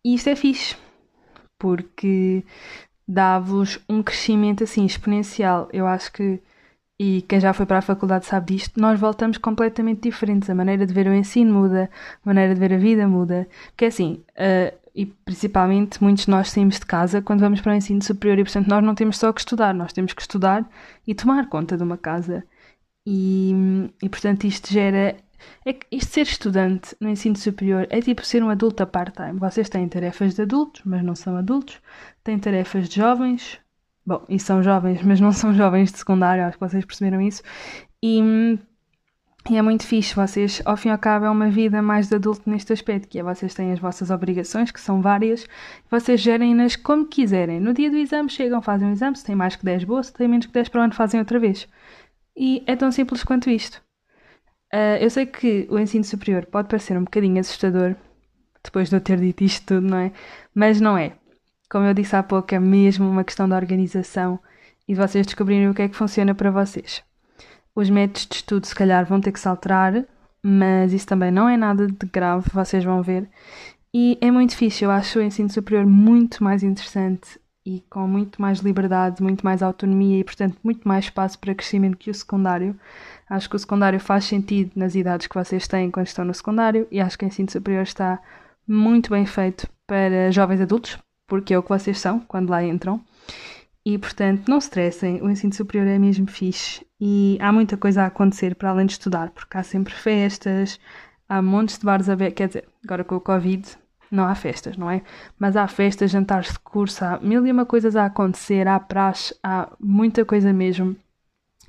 E 0.02 0.14
isto 0.14 0.30
é 0.30 0.34
fixe, 0.34 0.74
porque 1.58 2.42
dá-vos 3.06 3.78
um 3.90 4.02
crescimento 4.02 4.64
assim 4.64 4.86
exponencial. 4.86 5.68
Eu 5.70 5.86
acho 5.86 6.10
que 6.10 6.40
e 7.02 7.22
quem 7.22 7.40
já 7.40 7.54
foi 7.54 7.64
para 7.64 7.78
a 7.78 7.82
faculdade 7.82 8.26
sabe 8.26 8.54
disto, 8.54 8.78
nós 8.78 9.00
voltamos 9.00 9.38
completamente 9.38 10.02
diferentes. 10.02 10.50
A 10.50 10.54
maneira 10.54 10.84
de 10.84 10.92
ver 10.92 11.06
o 11.06 11.14
ensino 11.14 11.50
muda, 11.50 11.88
a 12.22 12.28
maneira 12.28 12.52
de 12.52 12.60
ver 12.60 12.74
a 12.74 12.76
vida 12.76 13.08
muda. 13.08 13.48
Porque 13.68 13.86
assim, 13.86 14.22
uh, 14.32 14.78
e 14.94 15.06
principalmente 15.06 16.02
muitos 16.02 16.26
de 16.26 16.30
nós 16.30 16.50
saímos 16.50 16.78
de 16.78 16.84
casa 16.84 17.22
quando 17.22 17.40
vamos 17.40 17.62
para 17.62 17.72
o 17.72 17.74
ensino 17.74 18.02
superior 18.02 18.38
e, 18.38 18.44
portanto, 18.44 18.68
nós 18.68 18.84
não 18.84 18.94
temos 18.94 19.16
só 19.16 19.32
que 19.32 19.40
estudar, 19.40 19.72
nós 19.72 19.94
temos 19.94 20.12
que 20.12 20.20
estudar 20.20 20.68
e 21.06 21.14
tomar 21.14 21.48
conta 21.48 21.74
de 21.74 21.82
uma 21.82 21.96
casa. 21.96 22.44
E, 23.06 23.54
e 24.02 24.08
portanto, 24.10 24.44
isto 24.44 24.70
gera. 24.70 25.16
É 25.64 25.72
que 25.72 25.86
isto 25.90 26.12
ser 26.12 26.26
estudante 26.26 26.94
no 27.00 27.08
ensino 27.08 27.34
superior 27.34 27.86
é 27.88 28.02
tipo 28.02 28.26
ser 28.26 28.42
um 28.42 28.50
adulto 28.50 28.82
a 28.82 28.86
part-time. 28.86 29.38
Vocês 29.38 29.70
têm 29.70 29.88
tarefas 29.88 30.34
de 30.34 30.42
adultos, 30.42 30.82
mas 30.84 31.02
não 31.02 31.14
são 31.14 31.34
adultos, 31.34 31.80
têm 32.22 32.38
tarefas 32.38 32.90
de 32.90 32.96
jovens, 32.96 33.58
Bom, 34.06 34.24
e 34.28 34.38
são 34.38 34.62
jovens, 34.62 35.02
mas 35.02 35.20
não 35.20 35.32
são 35.32 35.52
jovens 35.54 35.92
de 35.92 35.98
secundário, 35.98 36.44
acho 36.44 36.58
que 36.58 36.68
vocês 36.68 36.84
perceberam 36.84 37.20
isso. 37.20 37.42
E, 38.02 38.58
e 39.48 39.56
é 39.56 39.62
muito 39.62 39.86
fixe, 39.86 40.14
vocês, 40.14 40.62
ao 40.64 40.76
fim 40.76 40.88
e 40.88 40.92
ao 40.92 40.98
cabo, 40.98 41.26
é 41.26 41.30
uma 41.30 41.50
vida 41.50 41.82
mais 41.82 42.08
de 42.08 42.14
adulto 42.16 42.48
neste 42.48 42.72
aspecto, 42.72 43.08
que 43.08 43.18
é 43.18 43.22
vocês 43.22 43.54
têm 43.54 43.72
as 43.72 43.78
vossas 43.78 44.10
obrigações, 44.10 44.70
que 44.70 44.80
são 44.80 45.00
várias, 45.02 45.46
vocês 45.90 46.20
gerem-nas 46.20 46.76
como 46.76 47.06
quiserem. 47.06 47.60
No 47.60 47.74
dia 47.74 47.90
do 47.90 47.96
exame 47.96 48.28
chegam, 48.30 48.62
fazem 48.62 48.88
um 48.88 48.92
exame, 48.92 49.16
se 49.16 49.24
têm 49.24 49.36
mais 49.36 49.56
que 49.56 49.64
10 49.64 49.84
boas, 49.84 50.06
se 50.06 50.14
têm 50.14 50.28
menos 50.28 50.46
que 50.46 50.52
10 50.52 50.68
para 50.68 50.80
o 50.80 50.84
ano, 50.84 50.94
fazem 50.94 51.20
outra 51.20 51.38
vez. 51.38 51.68
E 52.36 52.62
é 52.66 52.74
tão 52.76 52.90
simples 52.90 53.22
quanto 53.22 53.50
isto. 53.50 53.82
Uh, 54.72 54.96
eu 55.00 55.10
sei 55.10 55.26
que 55.26 55.66
o 55.68 55.78
ensino 55.78 56.04
superior 56.04 56.46
pode 56.46 56.68
parecer 56.68 56.96
um 56.96 57.04
bocadinho 57.04 57.40
assustador, 57.40 57.96
depois 58.62 58.88
de 58.88 58.96
eu 58.96 59.00
ter 59.00 59.18
dito 59.18 59.42
isto 59.42 59.66
tudo, 59.66 59.86
não 59.88 59.98
é? 59.98 60.12
Mas 60.54 60.80
não 60.80 60.96
é. 60.96 61.14
Como 61.70 61.86
eu 61.86 61.94
disse 61.94 62.16
há 62.16 62.22
pouco, 62.22 62.52
é 62.52 62.58
mesmo 62.58 63.08
uma 63.08 63.22
questão 63.22 63.48
de 63.48 63.54
organização 63.54 64.40
e 64.88 64.92
de 64.92 65.00
vocês 65.00 65.24
descobrirem 65.24 65.68
o 65.68 65.74
que 65.74 65.82
é 65.82 65.88
que 65.88 65.94
funciona 65.94 66.34
para 66.34 66.50
vocês. 66.50 67.04
Os 67.76 67.88
métodos 67.88 68.26
de 68.26 68.34
estudo, 68.34 68.66
se 68.66 68.74
calhar, 68.74 69.06
vão 69.06 69.20
ter 69.20 69.30
que 69.30 69.38
se 69.38 69.46
alterar, 69.46 70.04
mas 70.42 70.92
isso 70.92 71.06
também 71.06 71.30
não 71.30 71.48
é 71.48 71.56
nada 71.56 71.86
de 71.86 72.06
grave, 72.12 72.50
vocês 72.52 72.82
vão 72.82 73.00
ver. 73.02 73.30
E 73.94 74.18
é 74.20 74.32
muito 74.32 74.56
fixe, 74.56 74.84
eu 74.84 74.90
acho 74.90 75.20
o 75.20 75.22
ensino 75.22 75.48
superior 75.48 75.86
muito 75.86 76.42
mais 76.42 76.64
interessante 76.64 77.40
e 77.64 77.84
com 77.88 78.04
muito 78.04 78.42
mais 78.42 78.58
liberdade, 78.58 79.22
muito 79.22 79.44
mais 79.44 79.62
autonomia 79.62 80.18
e, 80.18 80.24
portanto, 80.24 80.56
muito 80.64 80.88
mais 80.88 81.04
espaço 81.04 81.38
para 81.38 81.54
crescimento 81.54 81.96
que 81.96 82.10
o 82.10 82.14
secundário. 82.14 82.74
Acho 83.28 83.48
que 83.48 83.54
o 83.54 83.58
secundário 83.60 84.00
faz 84.00 84.24
sentido 84.24 84.72
nas 84.74 84.96
idades 84.96 85.28
que 85.28 85.34
vocês 85.36 85.68
têm 85.68 85.88
quando 85.88 86.08
estão 86.08 86.24
no 86.24 86.34
secundário 86.34 86.88
e 86.90 87.00
acho 87.00 87.16
que 87.16 87.24
o 87.24 87.28
ensino 87.28 87.48
superior 87.48 87.84
está 87.84 88.20
muito 88.66 89.10
bem 89.10 89.24
feito 89.24 89.68
para 89.86 90.32
jovens 90.32 90.60
adultos, 90.60 90.98
porque 91.30 91.54
é 91.54 91.58
o 91.58 91.62
que 91.62 91.68
vocês 91.68 91.98
são 91.98 92.18
quando 92.18 92.50
lá 92.50 92.62
entram. 92.62 93.00
E 93.86 93.96
portanto, 93.96 94.48
não 94.48 94.60
se 94.60 94.66
estressem, 94.66 95.22
o 95.22 95.30
ensino 95.30 95.54
superior 95.54 95.86
é 95.86 95.98
mesmo 95.98 96.26
fixe 96.26 96.84
e 97.00 97.38
há 97.40 97.50
muita 97.50 97.76
coisa 97.76 98.02
a 98.02 98.06
acontecer 98.06 98.54
para 98.56 98.70
além 98.70 98.84
de 98.84 98.92
estudar, 98.92 99.30
porque 99.30 99.56
há 99.56 99.62
sempre 99.62 99.94
festas, 99.94 100.78
há 101.28 101.40
montes 101.40 101.78
de 101.78 101.86
bares 101.86 102.08
abertos, 102.10 102.36
quer 102.36 102.48
dizer, 102.48 102.68
agora 102.84 103.04
com 103.04 103.14
o 103.16 103.20
Covid 103.20 103.64
não 104.10 104.24
há 104.24 104.34
festas, 104.34 104.76
não 104.76 104.90
é? 104.90 105.02
Mas 105.38 105.56
há 105.56 105.66
festas, 105.68 106.10
jantares 106.10 106.52
de 106.52 106.58
curso, 106.58 107.04
há 107.04 107.20
mil 107.20 107.46
e 107.46 107.52
uma 107.52 107.64
coisas 107.64 107.94
a 107.94 108.06
acontecer, 108.06 108.66
há 108.66 108.78
praxe, 108.78 109.34
há 109.42 109.70
muita 109.78 110.24
coisa 110.24 110.52
mesmo. 110.52 110.96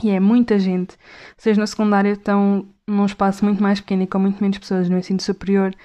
E 0.03 0.09
é 0.09 0.19
muita 0.19 0.57
gente. 0.57 0.97
Vocês 1.37 1.57
no 1.57 1.67
secundário 1.67 2.13
estão 2.13 2.67
num 2.87 3.05
espaço 3.05 3.45
muito 3.45 3.61
mais 3.61 3.79
pequeno 3.79 4.03
e 4.03 4.07
com 4.07 4.17
muito 4.17 4.41
menos 4.41 4.57
pessoas. 4.57 4.89
No 4.89 4.97
ensino 4.97 5.21
superior 5.21 5.75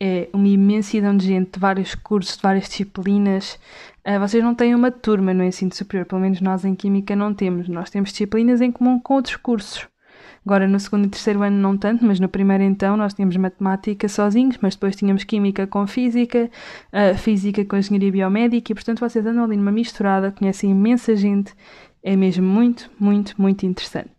é 0.00 0.28
uma 0.32 0.48
imensidão 0.48 1.16
de 1.16 1.26
gente, 1.26 1.52
de 1.52 1.60
vários 1.60 1.94
cursos, 1.94 2.36
de 2.36 2.42
várias 2.42 2.68
disciplinas. 2.68 3.58
Uh, 4.06 4.20
vocês 4.20 4.42
não 4.42 4.54
têm 4.54 4.74
uma 4.74 4.90
turma 4.90 5.32
no 5.32 5.42
ensino 5.42 5.74
superior, 5.74 6.06
pelo 6.06 6.20
menos 6.20 6.40
nós 6.40 6.64
em 6.64 6.74
Química 6.74 7.16
não 7.16 7.32
temos. 7.34 7.68
Nós 7.68 7.90
temos 7.90 8.10
disciplinas 8.10 8.60
em 8.60 8.70
comum 8.70 9.00
com 9.00 9.14
outros 9.14 9.36
cursos. 9.36 9.86
Agora 10.44 10.68
no 10.68 10.78
segundo 10.78 11.06
e 11.06 11.08
terceiro 11.08 11.42
ano 11.42 11.56
não 11.56 11.76
tanto, 11.76 12.04
mas 12.04 12.20
no 12.20 12.28
primeiro 12.28 12.62
então 12.62 12.96
nós 12.96 13.12
tínhamos 13.14 13.36
matemática 13.36 14.08
sozinhos, 14.08 14.58
mas 14.62 14.76
depois 14.76 14.94
tínhamos 14.94 15.24
química 15.24 15.66
com 15.66 15.84
física, 15.88 16.48
uh, 16.92 17.18
física 17.18 17.64
com 17.64 17.76
engenharia 17.76 18.12
biomédica 18.12 18.70
e 18.70 18.74
portanto 18.74 19.00
vocês 19.00 19.26
andam 19.26 19.42
ali 19.42 19.56
numa 19.56 19.72
misturada, 19.72 20.30
conhecem 20.30 20.70
imensa 20.70 21.16
gente, 21.16 21.52
é 22.00 22.14
mesmo 22.14 22.46
muito, 22.46 22.88
muito, 22.96 23.34
muito 23.36 23.66
interessante. 23.66 24.15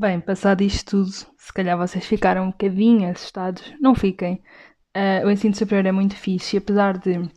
Bem, 0.00 0.20
passado 0.20 0.60
isto 0.60 0.90
tudo, 0.92 1.10
se 1.10 1.52
calhar 1.52 1.76
vocês 1.76 2.06
ficaram 2.06 2.44
um 2.44 2.50
bocadinho 2.52 3.10
assustados. 3.10 3.74
Não 3.80 3.96
fiquem. 3.96 4.40
Uh, 4.96 5.26
o 5.26 5.30
ensino 5.30 5.56
superior 5.56 5.84
é 5.86 5.90
muito 5.90 6.14
fixe 6.14 6.54
e 6.54 6.58
apesar 6.58 6.96
de 6.96 7.28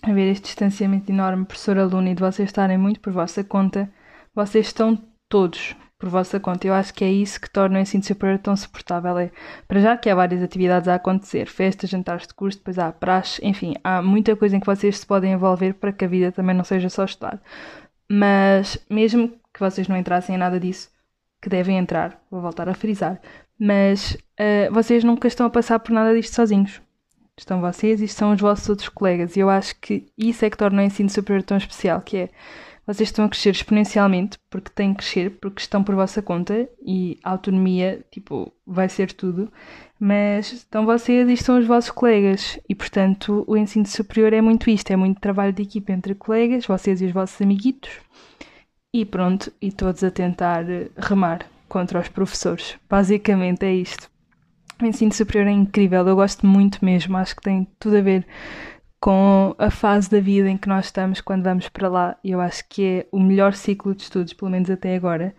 haver 0.00 0.30
este 0.30 0.44
distanciamento 0.44 1.10
enorme 1.10 1.44
professor-aluno 1.44 2.06
e 2.06 2.14
de 2.14 2.20
vocês 2.22 2.48
estarem 2.48 2.78
muito 2.78 3.00
por 3.00 3.12
vossa 3.12 3.42
conta, 3.42 3.92
vocês 4.32 4.66
estão 4.68 4.96
todos 5.28 5.74
por 5.98 6.08
vossa 6.08 6.38
conta. 6.38 6.64
Eu 6.64 6.74
acho 6.74 6.94
que 6.94 7.04
é 7.04 7.10
isso 7.10 7.40
que 7.40 7.50
torna 7.50 7.80
o 7.80 7.82
ensino 7.82 8.04
superior 8.04 8.38
tão 8.38 8.56
suportável. 8.56 9.18
É, 9.18 9.32
para 9.66 9.80
já 9.80 9.96
que 9.96 10.08
há 10.08 10.14
várias 10.14 10.44
atividades 10.44 10.86
a 10.86 10.94
acontecer, 10.94 11.46
festas, 11.46 11.90
jantares 11.90 12.28
de 12.28 12.34
curso, 12.34 12.58
depois 12.58 12.78
há 12.78 12.92
praxe, 12.92 13.44
enfim, 13.44 13.74
há 13.82 14.00
muita 14.00 14.36
coisa 14.36 14.56
em 14.56 14.60
que 14.60 14.66
vocês 14.66 15.00
se 15.00 15.06
podem 15.06 15.32
envolver 15.32 15.74
para 15.74 15.92
que 15.92 16.04
a 16.04 16.08
vida 16.08 16.30
também 16.30 16.54
não 16.54 16.62
seja 16.62 16.88
só 16.88 17.04
estudar. 17.04 17.42
Mas 18.08 18.78
mesmo 18.88 19.30
que 19.52 19.58
vocês 19.58 19.88
não 19.88 19.96
entrassem 19.96 20.36
em 20.36 20.38
nada 20.38 20.60
disso, 20.60 20.88
que 21.40 21.48
devem 21.48 21.78
entrar, 21.78 22.20
vou 22.30 22.40
voltar 22.40 22.68
a 22.68 22.74
frisar, 22.74 23.20
mas 23.58 24.14
uh, 24.14 24.72
vocês 24.72 25.04
nunca 25.04 25.28
estão 25.28 25.46
a 25.46 25.50
passar 25.50 25.78
por 25.78 25.92
nada 25.92 26.14
disto 26.14 26.34
sozinhos. 26.34 26.80
Estão 27.36 27.60
vocês 27.60 28.02
e 28.02 28.04
estão 28.04 28.32
os 28.32 28.40
vossos 28.40 28.68
outros 28.68 28.88
colegas. 28.90 29.34
E 29.34 29.40
eu 29.40 29.48
acho 29.48 29.74
que 29.80 30.06
isso 30.16 30.44
é 30.44 30.50
que 30.50 30.58
torna 30.58 30.82
o 30.82 30.84
ensino 30.84 31.08
superior 31.08 31.42
tão 31.42 31.56
especial, 31.56 32.02
que 32.02 32.16
é 32.18 32.28
vocês 32.86 33.08
estão 33.08 33.24
a 33.24 33.28
crescer 33.28 33.50
exponencialmente, 33.50 34.38
porque 34.50 34.70
têm 34.74 34.92
que 34.92 34.98
crescer, 34.98 35.38
porque 35.40 35.60
estão 35.60 35.82
por 35.82 35.94
vossa 35.94 36.20
conta 36.20 36.68
e 36.84 37.18
a 37.22 37.30
autonomia, 37.30 38.04
tipo, 38.10 38.52
vai 38.66 38.88
ser 38.88 39.12
tudo. 39.12 39.50
Mas 39.98 40.52
estão 40.52 40.84
vocês 40.84 41.28
e 41.28 41.34
estão 41.34 41.58
os 41.58 41.66
vossos 41.66 41.90
colegas. 41.90 42.58
E, 42.68 42.74
portanto, 42.74 43.44
o 43.46 43.56
ensino 43.56 43.86
superior 43.86 44.32
é 44.32 44.40
muito 44.40 44.68
isto, 44.68 44.90
é 44.90 44.96
muito 44.96 45.20
trabalho 45.20 45.52
de 45.52 45.62
equipa 45.62 45.92
entre 45.92 46.14
colegas, 46.14 46.66
vocês 46.66 47.00
e 47.00 47.06
os 47.06 47.12
vossos 47.12 47.40
amiguitos 47.40 47.90
e 48.92 49.04
pronto, 49.04 49.52
e 49.60 49.70
todos 49.70 50.02
a 50.02 50.10
tentar 50.10 50.68
eh, 50.68 50.90
remar 50.96 51.46
contra 51.68 52.00
os 52.00 52.08
professores. 52.08 52.76
Basicamente 52.88 53.64
é 53.64 53.72
isto. 53.72 54.10
O 54.82 54.86
ensino 54.86 55.12
superior 55.12 55.46
é 55.46 55.52
incrível, 55.52 56.06
eu 56.06 56.16
gosto 56.16 56.46
muito 56.46 56.84
mesmo, 56.84 57.16
acho 57.16 57.36
que 57.36 57.42
tem 57.42 57.68
tudo 57.78 57.98
a 57.98 58.00
ver 58.00 58.26
com 59.00 59.54
a 59.58 59.70
fase 59.70 60.10
da 60.10 60.20
vida 60.20 60.48
em 60.48 60.56
que 60.56 60.68
nós 60.68 60.86
estamos 60.86 61.20
quando 61.20 61.44
vamos 61.44 61.68
para 61.68 61.88
lá. 61.88 62.16
Eu 62.22 62.40
acho 62.40 62.68
que 62.68 62.84
é 62.84 63.06
o 63.10 63.18
melhor 63.18 63.54
ciclo 63.54 63.94
de 63.94 64.02
estudos, 64.02 64.32
pelo 64.34 64.50
menos 64.50 64.70
até 64.70 64.94
agora. 64.94 65.34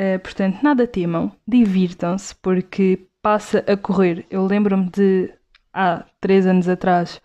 Uh, 0.00 0.18
portanto, 0.20 0.62
nada 0.62 0.86
temam, 0.86 1.32
divirtam-se, 1.46 2.34
porque 2.36 3.06
passa 3.22 3.64
a 3.66 3.76
correr. 3.76 4.26
Eu 4.30 4.46
lembro-me 4.46 4.90
de, 4.90 5.32
há 5.72 6.04
três 6.20 6.46
anos 6.46 6.68
atrás, 6.68 7.20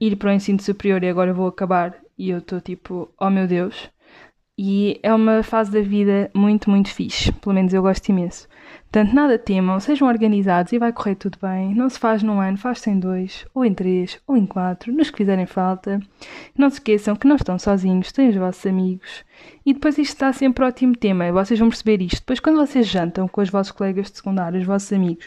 ir 0.00 0.16
para 0.16 0.30
o 0.30 0.32
ensino 0.32 0.60
superior 0.60 1.02
e 1.02 1.08
agora 1.08 1.34
vou 1.34 1.46
acabar 1.46 1.96
e 2.16 2.30
eu 2.30 2.38
estou 2.38 2.60
tipo, 2.60 3.12
oh 3.18 3.30
meu 3.30 3.46
Deus. 3.46 3.90
E 4.62 5.00
é 5.02 5.14
uma 5.14 5.42
fase 5.42 5.72
da 5.72 5.80
vida 5.80 6.30
muito, 6.34 6.68
muito 6.68 6.90
fixe. 6.90 7.32
Pelo 7.32 7.54
menos 7.54 7.72
eu 7.72 7.80
gosto 7.80 8.06
imenso. 8.10 8.46
Portanto, 8.82 9.14
nada 9.14 9.38
temam, 9.38 9.80
sejam 9.80 10.06
organizados 10.06 10.70
e 10.74 10.78
vai 10.78 10.92
correr 10.92 11.14
tudo 11.14 11.38
bem. 11.40 11.74
Não 11.74 11.88
se 11.88 11.98
faz 11.98 12.22
num 12.22 12.38
ano, 12.42 12.58
faz-se 12.58 12.90
em 12.90 13.00
dois, 13.00 13.46
ou 13.54 13.64
em 13.64 13.72
três, 13.72 14.20
ou 14.26 14.36
em 14.36 14.44
quatro, 14.44 14.92
nos 14.92 15.08
que 15.08 15.16
fizerem 15.16 15.46
falta. 15.46 15.98
Não 16.54 16.68
se 16.68 16.74
esqueçam 16.74 17.16
que 17.16 17.26
não 17.26 17.36
estão 17.36 17.58
sozinhos, 17.58 18.12
têm 18.12 18.28
os 18.28 18.36
vossos 18.36 18.66
amigos. 18.66 19.24
E 19.64 19.72
depois 19.72 19.96
isto 19.96 20.12
está 20.12 20.30
sempre 20.30 20.62
ótimo 20.62 20.94
tema, 20.94 21.32
vocês 21.32 21.58
vão 21.58 21.70
perceber 21.70 22.02
isto. 22.02 22.20
Depois, 22.20 22.38
quando 22.38 22.58
vocês 22.58 22.86
jantam 22.86 23.26
com 23.28 23.40
os 23.40 23.48
vossos 23.48 23.72
colegas 23.72 24.10
de 24.10 24.18
secundário, 24.18 24.60
os 24.60 24.66
vossos 24.66 24.92
amigos, 24.92 25.26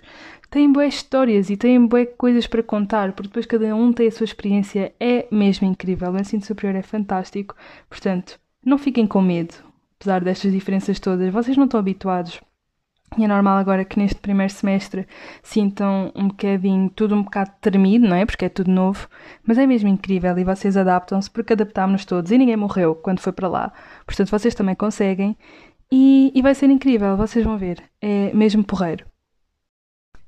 têm 0.51 0.71
boas 0.71 0.93
histórias 0.93 1.49
e 1.49 1.57
têm 1.57 1.83
boas 1.87 2.07
coisas 2.19 2.45
para 2.45 2.61
contar, 2.61 3.13
porque 3.13 3.29
depois 3.29 3.47
cada 3.47 3.75
um 3.75 3.91
tem 3.91 4.09
a 4.09 4.11
sua 4.11 4.25
experiência. 4.25 4.93
É 4.99 5.25
mesmo 5.31 5.67
incrível. 5.67 6.11
O 6.11 6.19
ensino 6.19 6.43
superior 6.43 6.75
é 6.75 6.83
fantástico. 6.83 7.55
Portanto, 7.89 8.42
não 8.65 8.77
fiquem 8.77 9.05
com 9.05 9.21
medo, 9.21 9.55
apesar 9.99 10.23
destas 10.23 10.51
diferenças 10.51 10.99
todas. 10.99 11.31
Vocês 11.31 11.57
não 11.57 11.65
estão 11.65 11.79
habituados 11.79 12.41
e 13.17 13.23
é 13.23 13.27
normal 13.27 13.57
agora 13.57 13.85
que 13.85 13.99
neste 13.99 14.19
primeiro 14.19 14.51
semestre 14.51 15.07
sintam 15.41 16.11
um 16.15 16.27
bocadinho, 16.29 16.89
tudo 16.89 17.15
um 17.15 17.23
bocado 17.23 17.51
tremido, 17.61 18.07
não 18.07 18.15
é? 18.15 18.25
Porque 18.25 18.45
é 18.45 18.49
tudo 18.49 18.71
novo, 18.71 19.07
mas 19.45 19.57
é 19.57 19.67
mesmo 19.67 19.87
incrível 19.87 20.37
e 20.37 20.43
vocês 20.43 20.75
adaptam-se 20.75 21.29
porque 21.29 21.53
adaptámos-nos 21.53 22.05
todos 22.05 22.31
e 22.31 22.37
ninguém 22.37 22.57
morreu 22.57 22.95
quando 22.95 23.19
foi 23.19 23.31
para 23.31 23.47
lá. 23.47 23.73
Portanto, 24.05 24.29
vocês 24.29 24.55
também 24.55 24.75
conseguem 24.75 25.37
e, 25.91 26.31
e 26.33 26.41
vai 26.41 26.55
ser 26.55 26.69
incrível, 26.69 27.15
vocês 27.15 27.45
vão 27.45 27.57
ver. 27.57 27.83
É 28.01 28.33
mesmo 28.33 28.63
porreiro. 28.63 29.05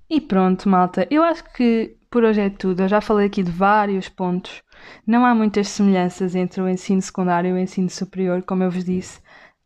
E 0.10 0.22
pronto, 0.22 0.70
malta, 0.70 1.08
eu 1.10 1.24
acho 1.24 1.44
que 1.54 1.98
por 2.16 2.24
hoje 2.24 2.40
é 2.40 2.50
tudo. 2.50 2.82
Eu 2.82 2.88
já 2.88 3.02
falei 3.02 3.28
aqui 3.28 3.44
de 3.44 3.52
vários 3.52 4.08
pontos. 4.08 4.64
Não 5.06 5.26
há 5.26 5.36
muitas 5.36 5.68
semelhanças 5.68 6.34
entre 6.34 6.62
o 6.62 6.70
ensino 6.70 7.02
secundário 7.02 7.50
e 7.50 7.54
o 7.54 7.58
ensino 7.58 7.90
superior, 7.90 8.42
como 8.42 8.64
eu 8.64 8.72
vos 8.72 8.86
disse. 8.86 9.20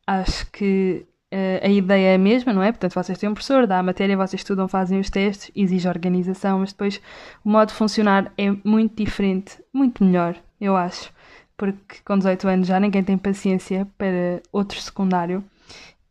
Acho 0.07 0.49
que 0.51 1.05
Uh, 1.31 1.62
a 1.63 1.69
ideia 1.69 2.13
é 2.13 2.15
a 2.15 2.17
mesma, 2.17 2.51
não 2.51 2.63
é? 2.63 2.71
Portanto, 2.71 2.95
vocês 2.95 3.15
têm 3.19 3.29
um 3.29 3.35
professor, 3.35 3.67
dá 3.67 3.77
a 3.77 3.83
matéria, 3.83 4.17
vocês 4.17 4.39
estudam, 4.41 4.67
fazem 4.67 4.99
os 4.99 5.12
testes, 5.12 5.51
exige 5.55 5.88
organização, 5.88 6.57
mas 6.57 6.71
depois 6.71 6.99
o 7.45 7.51
modo 7.51 7.67
de 7.67 7.75
funcionar 7.75 8.33
é 8.35 8.49
muito 8.63 8.95
diferente, 8.95 9.63
muito 9.71 10.03
melhor, 10.03 10.35
eu 10.59 10.75
acho. 10.75 11.13
Porque 11.55 11.97
com 12.03 12.17
18 12.17 12.47
anos 12.47 12.67
já 12.67 12.79
ninguém 12.79 13.03
tem 13.03 13.15
paciência 13.15 13.88
para 13.95 14.41
outro 14.51 14.81
secundário. 14.81 15.43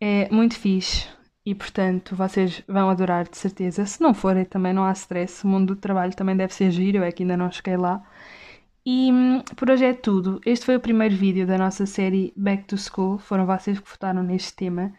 É 0.00 0.28
muito 0.30 0.54
fixe 0.54 1.08
e, 1.48 1.54
portanto, 1.54 2.14
vocês 2.14 2.62
vão 2.68 2.90
adorar, 2.90 3.26
de 3.26 3.38
certeza. 3.38 3.86
Se 3.86 4.02
não 4.02 4.12
forem, 4.12 4.44
também 4.44 4.74
não 4.74 4.84
há 4.84 4.92
stress. 4.92 5.44
O 5.44 5.48
mundo 5.48 5.74
do 5.74 5.80
trabalho 5.80 6.14
também 6.14 6.36
deve 6.36 6.52
ser 6.52 6.70
giro, 6.70 7.02
é 7.02 7.10
que 7.10 7.22
ainda 7.22 7.38
não 7.38 7.50
cheguei 7.50 7.74
lá. 7.74 8.02
E 8.84 9.10
por 9.56 9.70
hoje 9.70 9.86
é 9.86 9.94
tudo. 9.94 10.42
Este 10.44 10.66
foi 10.66 10.76
o 10.76 10.80
primeiro 10.80 11.16
vídeo 11.16 11.46
da 11.46 11.56
nossa 11.56 11.86
série 11.86 12.34
Back 12.36 12.64
to 12.64 12.76
School. 12.76 13.16
Foram 13.18 13.46
vocês 13.46 13.80
que 13.80 13.88
votaram 13.88 14.22
neste 14.22 14.54
tema. 14.54 14.92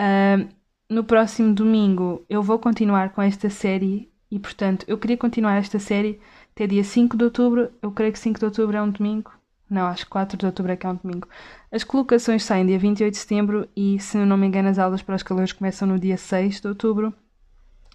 Uh, 0.00 0.48
no 0.88 1.04
próximo 1.04 1.54
domingo 1.54 2.24
eu 2.26 2.42
vou 2.42 2.58
continuar 2.58 3.10
com 3.10 3.20
esta 3.20 3.50
série 3.50 4.10
e, 4.30 4.38
portanto, 4.38 4.86
eu 4.88 4.96
queria 4.96 5.18
continuar 5.18 5.56
esta 5.56 5.78
série 5.78 6.18
até 6.52 6.66
dia 6.66 6.84
5 6.84 7.18
de 7.18 7.24
outubro. 7.24 7.70
Eu 7.82 7.92
creio 7.92 8.14
que 8.14 8.18
5 8.18 8.38
de 8.38 8.46
outubro 8.46 8.78
é 8.78 8.82
um 8.82 8.90
domingo. 8.90 9.30
Não, 9.72 9.86
acho 9.86 10.04
que 10.04 10.10
4 10.10 10.36
de 10.36 10.46
outubro 10.46 10.72
é 10.72 10.76
que 10.76 10.86
é 10.86 10.90
um 10.90 10.96
domingo. 10.96 11.28
As 11.70 11.84
colocações 11.84 12.44
saem 12.44 12.66
dia 12.66 12.78
28 12.78 13.12
de 13.12 13.18
setembro 13.18 13.68
e, 13.76 13.98
se 13.98 14.16
não 14.18 14.36
me 14.36 14.46
engano, 14.46 14.68
as 14.68 14.78
aulas 14.78 15.02
para 15.02 15.16
os 15.16 15.22
calores 15.22 15.52
começam 15.52 15.88
no 15.88 15.98
dia 15.98 16.16
6 16.16 16.60
de 16.60 16.68
outubro. 16.68 17.14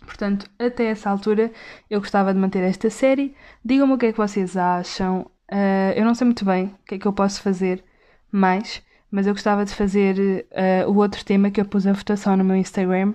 Portanto, 0.02 0.50
até 0.58 0.86
essa 0.86 1.10
altura 1.10 1.52
eu 1.90 2.00
gostava 2.00 2.34
de 2.34 2.40
manter 2.40 2.64
esta 2.64 2.90
série. 2.90 3.36
Digam-me 3.64 3.94
o 3.94 3.98
que 3.98 4.08
é 4.08 4.12
que 4.12 4.18
vocês 4.18 4.56
acham. 4.58 5.30
Uh, 5.52 5.94
eu 5.96 6.04
não 6.04 6.16
sei 6.16 6.26
muito 6.26 6.44
bem 6.44 6.66
o 6.66 6.86
que 6.86 6.96
é 6.96 7.00
que 7.00 7.06
eu 7.06 7.14
posso 7.14 7.42
fazer 7.42 7.84
mais 8.32 8.82
mas 9.12 9.26
eu 9.26 9.34
gostava 9.34 9.64
de 9.66 9.74
fazer 9.74 10.46
uh, 10.52 10.90
o 10.92 10.98
outro 10.98 11.24
tema 11.24 11.50
que 11.50 11.62
eu 11.62 11.66
pus 11.66 11.88
a 11.88 11.94
votação 11.94 12.36
no 12.36 12.44
meu 12.44 12.56
Instagram. 12.56 13.14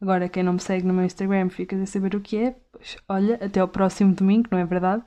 Agora, 0.00 0.28
quem 0.28 0.42
não 0.42 0.54
me 0.54 0.60
segue 0.60 0.86
no 0.86 0.92
meu 0.92 1.04
Instagram 1.04 1.48
fica 1.48 1.76
a 1.76 1.86
saber 1.86 2.14
o 2.14 2.20
que 2.20 2.36
é. 2.36 2.56
Pois, 2.72 2.96
olha, 3.08 3.38
até 3.42 3.60
ao 3.60 3.68
próximo 3.68 4.14
domingo, 4.14 4.48
não 4.50 4.58
é 4.58 4.64
verdade? 4.64 5.02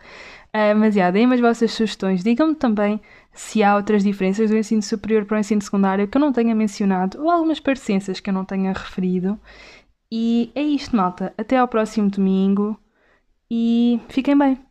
Uh, 0.54 0.76
mas, 0.78 0.96
já, 0.96 1.12
deem-me 1.12 1.36
as 1.36 1.42
vossas 1.42 1.72
sugestões. 1.72 2.24
Digam-me 2.24 2.56
também 2.56 3.00
se 3.34 3.64
há 3.64 3.76
outras 3.76 4.04
diferenças 4.04 4.50
do 4.50 4.58
ensino 4.58 4.82
superior 4.82 5.26
para 5.26 5.38
o 5.38 5.40
ensino 5.40 5.62
secundário 5.62 6.08
que 6.08 6.18
eu 6.18 6.22
não 6.22 6.34
tenha 6.34 6.56
mencionado 6.56 7.22
ou 7.22 7.30
algumas 7.30 7.60
parecenças 7.60 8.20
que 8.20 8.30
eu 8.30 8.34
não 8.34 8.44
tenha 8.46 8.74
referido. 8.74 9.40
E 10.12 10.52
é 10.56 10.62
isto, 10.62 10.96
malta. 10.96 11.34
Até 11.38 11.58
ao 11.58 11.68
próximo 11.68 12.10
domingo 12.10 12.80
e 13.52 14.00
fiquem 14.10 14.38
bem. 14.38 14.67